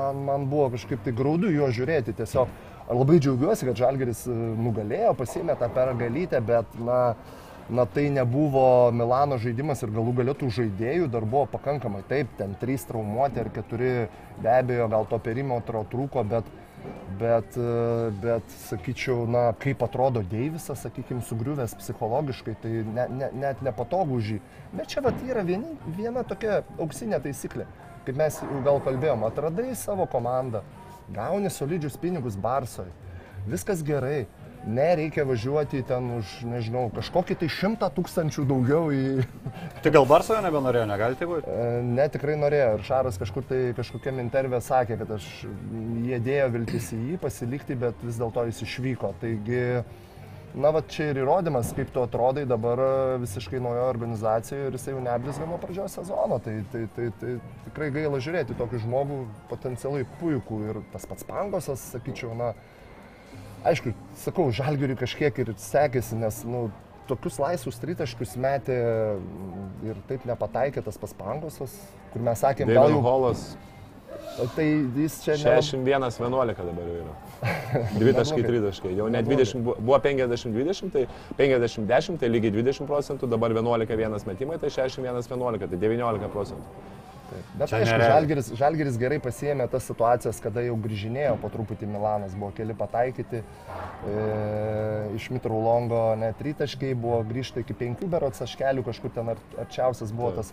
[0.00, 2.16] man, man buvo kažkaip tai graudu jo žiūrėti.
[2.24, 2.48] Tiesiog
[2.94, 7.00] labai džiaugiuosi, kad Žalgeris e, nugalėjo, pasėmė tą pergalytę, bet, na,
[7.70, 12.02] na, tai nebuvo Milano žaidimas ir galų galėtų žaidėjų dar buvo pakankamai.
[12.10, 13.92] Taip, ten trys traumuoti ar keturi,
[14.40, 16.50] be abejo, gal to perimetro trūko, bet
[17.20, 23.60] Bet, e, bet, sakyčiau, na, kaip atrodo Deivisas, sakykime, sugriuvęs psichologiškai, tai ne, ne, net
[23.66, 24.38] nepatogu už jį.
[24.72, 27.66] Bet čia vat yra vieni, viena tokia auksinė taisyklė.
[28.06, 30.62] Kaip mes jau gal kalbėjom, atradai savo komandą,
[31.14, 32.90] gauni solidžius pinigus Barsoj,
[33.50, 34.26] viskas gerai.
[34.60, 39.22] Nereikia važiuoti ten už, nežinau, kažkokį tai šimtą tūkstančių daugiau į...
[39.80, 41.48] Tai gal Barsoje nebenorėjo, negali tai būti?
[41.48, 42.74] E, Ne, tikrai norėjo.
[42.76, 45.30] Ir Šaras kažkur tai kažkokiam intervė sakė, kad aš
[46.04, 49.14] jie dėjo viltis į jį pasilikti, bet vis dėlto jis išvyko.
[49.22, 49.64] Taigi,
[50.54, 52.90] na, va čia ir įrodymas, kaip tu atrodai dabar e,
[53.22, 56.40] visiškai naujoje organizacijoje ir jisai jau neblizga nuo pradžios sezono.
[56.42, 57.36] Tai, tai, tai, tai
[57.68, 59.22] tikrai gaila žiūrėti tokį žmogų
[59.52, 60.60] potencialiai puikų.
[60.72, 62.52] Ir tas pats Pangosas, sakyčiau, na,
[63.70, 63.94] aišku,
[64.24, 66.68] sakau, Žalgiriui kažkiek ir sekėsi, nes, nu,
[67.10, 68.76] tokius laisvus tritaškius metė
[69.86, 71.74] ir taip nepataikė tas pas Pangosas,
[72.12, 73.04] kur mes sakėm, gal David jau...
[73.06, 73.50] Holas
[74.54, 74.64] Tai
[74.96, 75.56] jis čia ne...
[75.60, 76.20] 61-11
[76.70, 77.14] dabar jau yra.
[78.00, 78.46] Dvi taškai, Neblogai.
[78.46, 78.92] trys taškai.
[78.96, 79.44] Jau ne Neblogai.
[79.44, 81.04] 20, bu- buvo 50-20, tai
[81.40, 86.88] 50-10, tai lygiai 20 procentų, dabar 11-1 metimai, tai 61-11, tai 19 procentų.
[87.54, 87.98] Bet Čia aišku.
[88.02, 93.42] Žalgeris, Žalgeris gerai pasėmė tas situacijas, kada jau grįžinėjo po truputį Milanas, buvo keli pataikyti,
[94.10, 94.24] e,
[95.14, 100.10] iš Mitrų Longo net tritaškai, buvo grįžta iki penkių berots taškelių, kažkur ten ar- arčiausias
[100.10, 100.50] buvo tas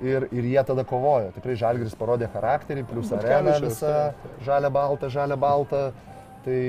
[0.00, 1.32] ir, ir jie tada kovojo.
[1.36, 5.82] Tikrai Žalgiris parodė charakterį, plus arena Butkevičius, visa, taip, žalia balta, žalia balta.
[6.42, 6.60] Tai,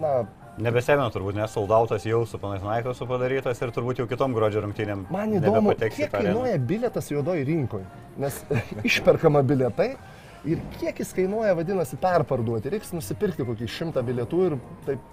[0.00, 0.14] na,
[0.64, 5.08] Nebesėmina turbūt, nes soldautas jau su panais Naikosu padarytas ir turbūt jau kitom gruodžio rungtynėm.
[5.10, 7.88] man įdomu, kiek kainuoja bilietas juodoji rinkoje.
[8.22, 8.38] Nes
[8.88, 9.96] išperkama bilietai
[10.46, 12.70] ir kiek jis kainuoja, vadinasi, perparduoti.
[12.70, 14.56] Reiks nusipirkti kokį šimtą bilietų ir
[14.86, 15.10] taip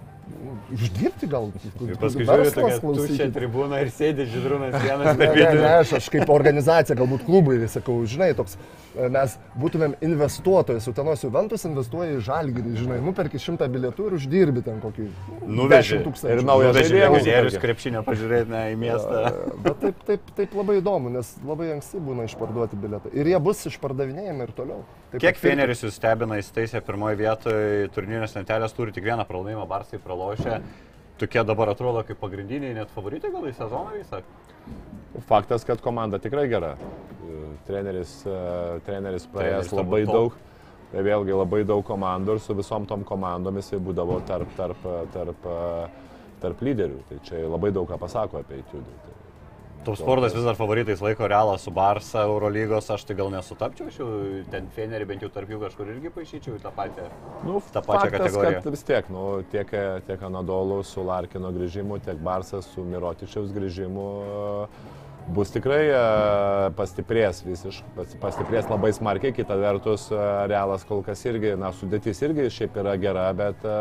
[0.72, 1.50] uždirbti gal.
[1.84, 6.08] Ir paskui žiūri tokia tuščia tribūna ir sėdi žydrūnas vienas Ne, ne, ne, aš, aš
[6.12, 8.56] kaip organizacija, galbūt klubui, sakau, žinai, toks,
[8.94, 14.64] e, mes būtumėm investuotojas, Utenos Juventus investuoja į žalgyrį, žinai, nuperki šimtą bilietų ir uždirbi
[14.66, 15.08] ten kokį
[15.46, 15.98] Nuveži.
[15.98, 16.38] 10 tūkstančių.
[16.38, 19.22] Ir naują žaidėją legionierius krepšinio pažiūrėti ne, į miestą.
[19.66, 23.14] Bet taip, taip, taip labai įdomu, nes labai anksti būna išparduoti bilietai.
[23.18, 24.82] Ir jie bus išpardavinėjami ir toliau.
[25.12, 29.66] Taip Kiek Feneris jūs stebina, jis teisė pirmoje vietoje, turnyrinės lentelės turi tik vieną pralaimėjimą,
[29.68, 30.60] Barsai pralošė.
[31.20, 34.22] Tokie dabar atrodo kaip pagrindiniai net favoritai gal į sezoną visą.
[35.28, 36.76] Faktas, kad komanda tikrai gera.
[37.66, 40.14] Treneris, e, treneris praėjęs Treneris labai top.
[40.14, 40.40] daug.
[40.92, 44.82] Tai vėlgi labai daug komandų ir su visom tom komandom jisai būdavo tarp, tarp,
[45.14, 45.46] tarp,
[46.42, 46.98] tarp lyderių.
[47.08, 48.96] Tai čia labai daug ką pasako apie įtūdį.
[49.04, 49.11] Tai
[49.82, 53.98] Top sportas vis dar favoritais laiko Realą su Barsa, Eurolygos, aš tai gal nesutapčiau, aš
[53.98, 54.08] jau
[54.52, 57.08] ten Fenerį bent jau tarp jų kažkur irgi paaišyčiau į tą patį.
[57.42, 58.62] Nu, tą pačią faktas, kategoriją.
[58.76, 59.74] vis tiek, nu, tiek,
[60.06, 64.66] tiek Anadolų su Larkino grįžimu, tiek Barsas su Mirotičiaus grįžimu e,
[65.34, 66.00] bus tikrai e,
[66.78, 70.18] pastiprės visiškai, pastiprės labai smarkiai, kita vertus e,
[70.50, 73.78] Realas kol kas irgi, na, sudėtis irgi šiaip yra gera, bet e,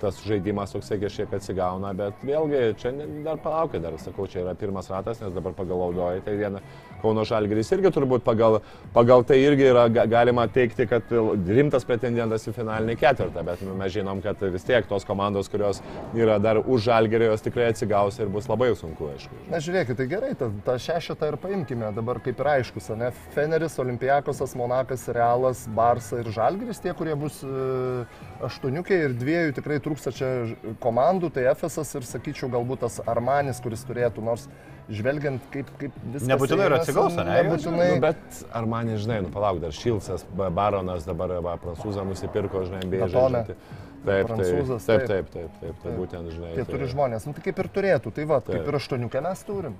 [0.00, 2.92] tas žaidimas toksai kažkiek atsigauna, bet vėlgi čia
[3.26, 6.62] dar palaukia, dar sakau, čia yra pirmas ratas, nes dabar pagal audoji, tai viena
[7.02, 8.60] Kauno Žalgiris irgi turbūt pagal,
[8.94, 11.10] pagal tai irgi yra ga- galima teikti, kad
[11.48, 15.82] rimtas pretendentas į finalinį ketvirtą, bet mes žinom, kad vis tiek tos komandos, kurios
[16.16, 19.40] yra dar už Žalgirį, jos tikrai atsigaus ir bus labai sunku, aišku.
[19.52, 23.10] Na žiūrėkit, tai gerai, tą, tą šešetą ir paimkime, dabar kaip ir aiškus, ne?
[23.34, 28.04] Feneris, Olimpijakosas, Monakas, Realas, Barsa ir Žalgiris, tie, kurie bus e,
[28.46, 30.30] aštuoniukiai ir dviejų tikrai trūksta čia
[30.82, 34.48] komandų, tai Efesas ir sakyčiau galbūt tas Armanis, kuris turėtų, nors
[34.90, 36.28] žvelgiant kaip, kaip viskas.
[36.30, 37.36] Nebūtinai ir einasi, atsigaus, ane?
[37.38, 37.86] Nebūtinai.
[37.94, 42.64] Nu, bet ar man nežinai, nu palauk, dar Šilcas, Ba- Baronas dabar va, prancūzą nusipirko,
[42.68, 43.56] žinai, žaidžiantį.
[44.00, 45.08] Taip, Prancūzas, taip, taip.
[45.08, 46.54] taip, taip, taip, taip, būtent, žinai.
[46.56, 48.54] Keturi tai- žmonės, nu tai kaip ir turėtų, tai va, Taip.
[48.56, 49.74] kaip ir aštuoniukę mes turim.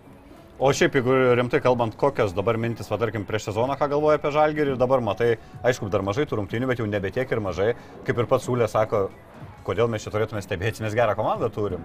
[0.61, 4.29] O šiaip, jeigu rimtai kalbant, kokios dabar mintis, va tarkim, prieš sezoną, ką galvoja apie
[4.35, 7.71] Žalgirį ir dabar matai, aišku, dar mažai tų rungtynių, bet jau nebe tiek ir mažai,
[8.05, 9.07] kaip ir pats Sulė sako,
[9.65, 11.81] kodėl mes čia turėtume stebėti, mes gerą komandą turim.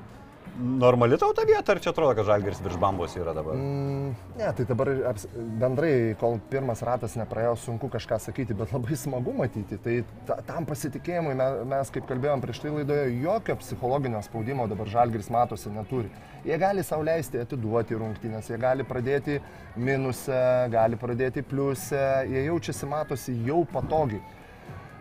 [0.56, 3.58] Normali tau ta vieta, ar čia atrodo, kad Žalgiris virš bambos yra dabar?
[3.60, 5.26] Mm, ne, tai dabar aps,
[5.60, 9.76] bendrai, kol pirmas ratas nepraėjo, sunku kažką sakyti, bet labai smagu matyti.
[9.84, 9.96] Tai
[10.30, 15.28] ta, tam pasitikėjimui mes, mes, kaip kalbėjom prieš tai laidoje, jokio psichologinio spaudimo dabar Žalgiris
[15.36, 16.14] matosi neturi.
[16.48, 19.42] Jie gali sauliaisti atiduoti rungtynės, jie gali pradėti
[19.76, 20.40] minusę,
[20.72, 24.24] gali pradėti pliusę, jie jaučiasi matosi jau patogiai.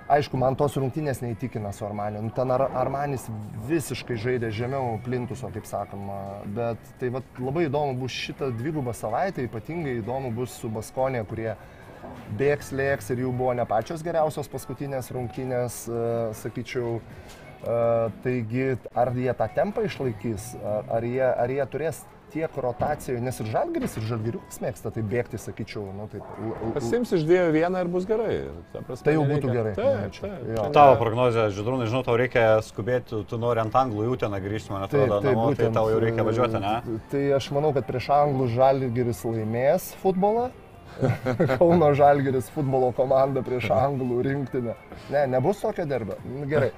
[0.05, 2.21] Aišku, man tos rungtynės neįtikina su Armaniu.
[2.27, 3.25] Nu, ten Ar Armanis
[3.65, 6.19] visiškai žaidė žemiau plintuso, kaip sakoma.
[6.57, 11.55] Bet tai vat, labai įdomu bus šitą dvigubą savaitę, ypatingai įdomu bus su Baskonė, kurie
[12.37, 16.05] bėgs, lėks ir jų buvo ne pačios geriausios paskutinės rungtynės, e,
[16.43, 16.99] sakyčiau.
[17.65, 17.79] E,
[18.27, 22.05] taigi, ar jie tą tempą išlaikys, ar, ar, jie, ar jie turės
[22.35, 26.25] tiek rotacijoje, nes ir Žalgiris, ir Žalgiriukas mėgsta taip bėgti, sakyčiau, nu taip.
[26.43, 28.35] l- l- Pasiims iš dviejų vieną ir bus gerai.
[28.73, 30.51] Ta prasme, Tai jau nereikia- būtų gerai, Taip, taip.
[30.59, 34.71] Čia Tavo prognozija, Židrūnai, žinau, tau reikia skubėti, tu, nori ant anglų į Uteną grįžti,
[34.75, 36.99] man Taip, atrodo, taip, namo, tai būtent, tau jau reikia važiuoti, ne?
[37.15, 40.51] Tai aš manau, kad prieš Anglų Žalgiris laimės futbolą.
[41.59, 44.75] Kauno Žalgiris futbolo komanda prieš Anglų rinktinę.
[45.13, 46.17] Ne, nebus tokio derbio.
[46.25, 46.71] Nu, gerai.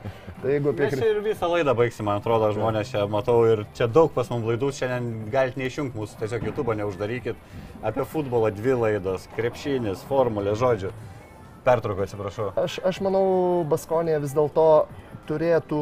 [0.43, 0.91] Tai jeigu apie...
[0.91, 4.49] Mes ir visą laidą baigsim, man atrodo, žmonės čia matau ir čia daug pas mums
[4.49, 7.43] laidų, šiandien galite neišjungti mūsų, tiesiog YouTube neuždarykit.
[7.87, 10.95] Apie futbolą dvi laidos, krepšinis, formulė, žodžiu.
[11.67, 12.53] Pertrauką, atsiprašau.
[12.63, 13.27] Aš, aš manau,
[13.67, 14.67] Baskonė vis dėlto
[15.27, 15.81] turėtų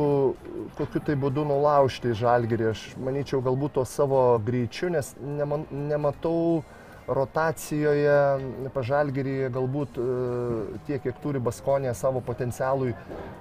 [0.79, 2.71] kokiu tai būdu nulaužti Žalgirį.
[2.73, 6.63] Aš manyčiau, galbūt to savo greičiu, nes neman, nematau
[7.09, 10.09] rotacijoje pažalgirį galbūt e,
[10.87, 12.95] tiek, kiek turi Baskonė savo potencialui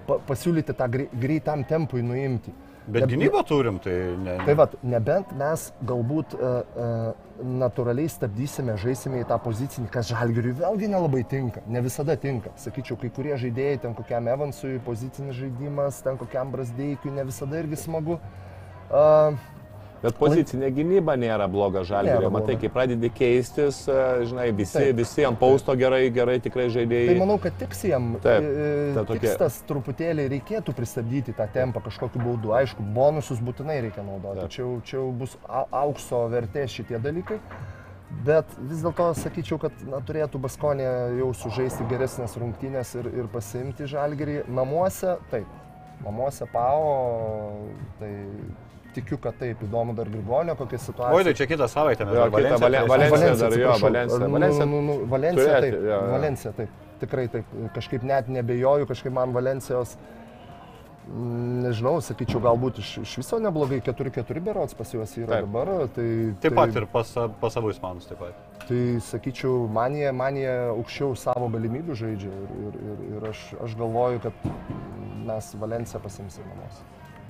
[0.07, 2.53] pa, pasiūlyti tą grei- greitam tempui nuimti.
[2.83, 4.33] Bet Ne- gynybą turim, tai ne.
[4.43, 6.41] Tai vad, nebent mes galbūt uh,
[6.75, 12.51] uh, natūraliai stabdysime, žaisime į tą pozicinį, kas žalgiriui vėlgi nelabai tinka, ne visada tinka.
[12.59, 17.79] Sakyčiau, kai kurie žaidėjai, ten kokiam Evansui pozicinis žaidimas, ten kokiam Brasdeikiui, ne visada irgi
[17.85, 18.19] smagu.
[18.91, 19.39] Uh,
[20.03, 22.29] Bet pozicinė gynyba nėra bloga žalgerio.
[22.33, 24.97] Matai, kai pradedi keistis, e, žinai, visi, Taip.
[24.99, 27.13] visi ant pausto gerai, gerai tikrai žaidėjai.
[27.13, 31.79] tai manau, kad tiks jam, Taip, e, ta tokia- tas truputėlį reikėtų pristabdyti tą tempą
[31.87, 32.51] kažkokiu būdu.
[32.51, 34.41] Aišku, bonusus būtinai reikia naudoti.
[34.41, 34.49] Taip.
[34.57, 37.39] Čia, čia bus aukso vertės šitie dalykai.
[38.25, 43.87] Bet vis dėlto sakyčiau, kad na, turėtų Baskonė jau sužaisti geresnės rungtynės ir, ir pasiimti
[43.89, 44.43] žalgerį.
[44.53, 45.47] Namuose, taip.
[46.03, 47.57] Namuose Pao,
[47.99, 48.11] tai
[48.95, 51.17] tikiu, kad taip įdomu dar Grigonio, kokia situacija.
[51.17, 53.11] Oi, tai čia kitą savaitę mes Jo, dar kitą Valenciją Valen- turėsim.
[53.17, 53.75] Valencija dar, jo.
[53.87, 54.31] Valencija.
[54.37, 55.83] Valencija nu, nu, Valencija, turėti, taip.
[55.83, 56.11] jo, jo.
[56.17, 56.81] Valencija, taip.
[57.03, 57.55] Tikrai taip.
[57.75, 59.97] Kažkaip net nebejoju, kažkaip man Valencijos,
[61.07, 65.45] mm, nežinau, sakyčiau, galbūt iš, iš viso neblogai 4-4 berots pas juos yra Taip.
[65.49, 65.67] dabar.
[65.95, 66.07] Tai,
[66.39, 68.33] Taip tai, pat ir pas, pas savus manus taip pat.
[68.67, 73.41] Tai sakyčiau, man jie, man jie aukščiau savo galimybių žaidžia ir, ir, ir, ir aš,
[73.67, 74.33] aš galvoju, kad
[75.27, 76.79] mes Valenciją pasimsim namus.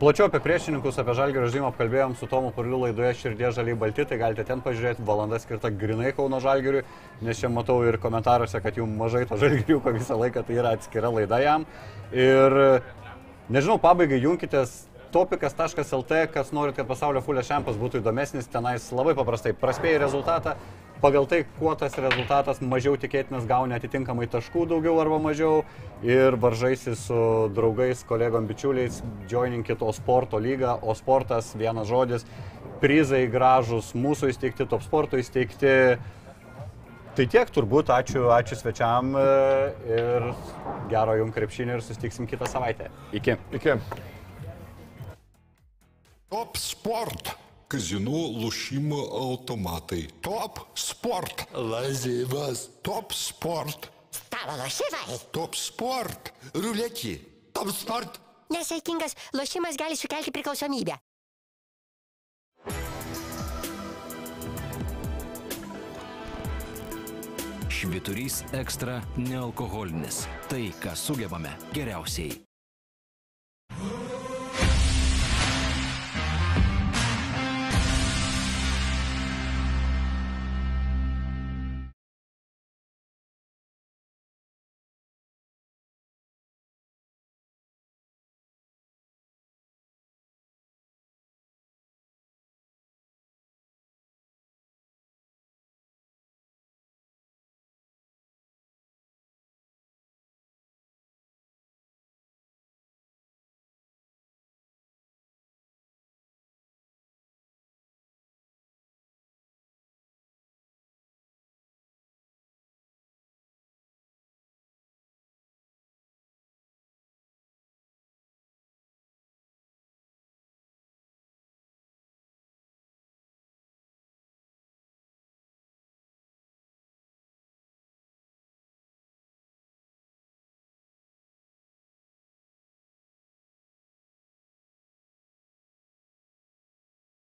[0.01, 4.17] Plačiau apie priešininkus, apie žalgerio žaidimą apkalbėjom su Tomu Purliu laidoje Širdie žaliai balti, tai
[4.17, 6.81] galite ten pažiūrėti, valanda skirta grinai Kauno žalgeriui,
[7.21, 11.13] nes čia matau ir komentaruose, kad jums mažai to žalgeriuko visą laiką, tai yra atskira
[11.13, 11.67] laida jam.
[12.09, 12.57] Ir
[13.53, 14.73] nežinau, pabaigai junkitės
[15.13, 20.57] topikas.lt, kas norit, kad pasaulio fulės šampas būtų įdomesnis, tenais labai paprastai praspėjai rezultatą,
[21.03, 25.65] pagal tai, kuo tas rezultatas mažiau tikėtinas gauni atitinkamai taškų daugiau arba mažiau
[25.99, 27.17] ir varžaisi su
[27.51, 32.23] draugais, kolegom, bičiuliais, joininkit O sporto lygą, O sportas vienas žodis,
[32.79, 35.75] prizai gražus, mūsų įsteigti, top sporto įsteigti.
[37.13, 39.27] Tai tiek turbūt, ačiū, ačiū svečiam e,
[39.99, 40.31] ir
[40.89, 42.89] gero jums krepšinio ir susitiksim kitą savaitę.
[43.13, 43.37] Iki.
[43.59, 43.77] Iki.
[46.31, 47.35] Top sport.
[47.73, 48.11] Kazino
[48.43, 50.07] lošimo automatai.
[50.21, 51.45] Top sport.
[51.53, 52.67] Lažybas.
[52.81, 53.89] Top sport.
[54.11, 55.17] Stalo lošimai.
[55.31, 56.29] Top sport.
[56.53, 57.15] Ruletį.
[57.49, 58.19] Top sport.
[58.53, 60.99] Nesaikingas lošimas gali sukelti priklausomybę.
[67.73, 70.27] Šviturys ekstra nealkoholinis.
[70.45, 72.52] Tai, ką sugebame geriausiai.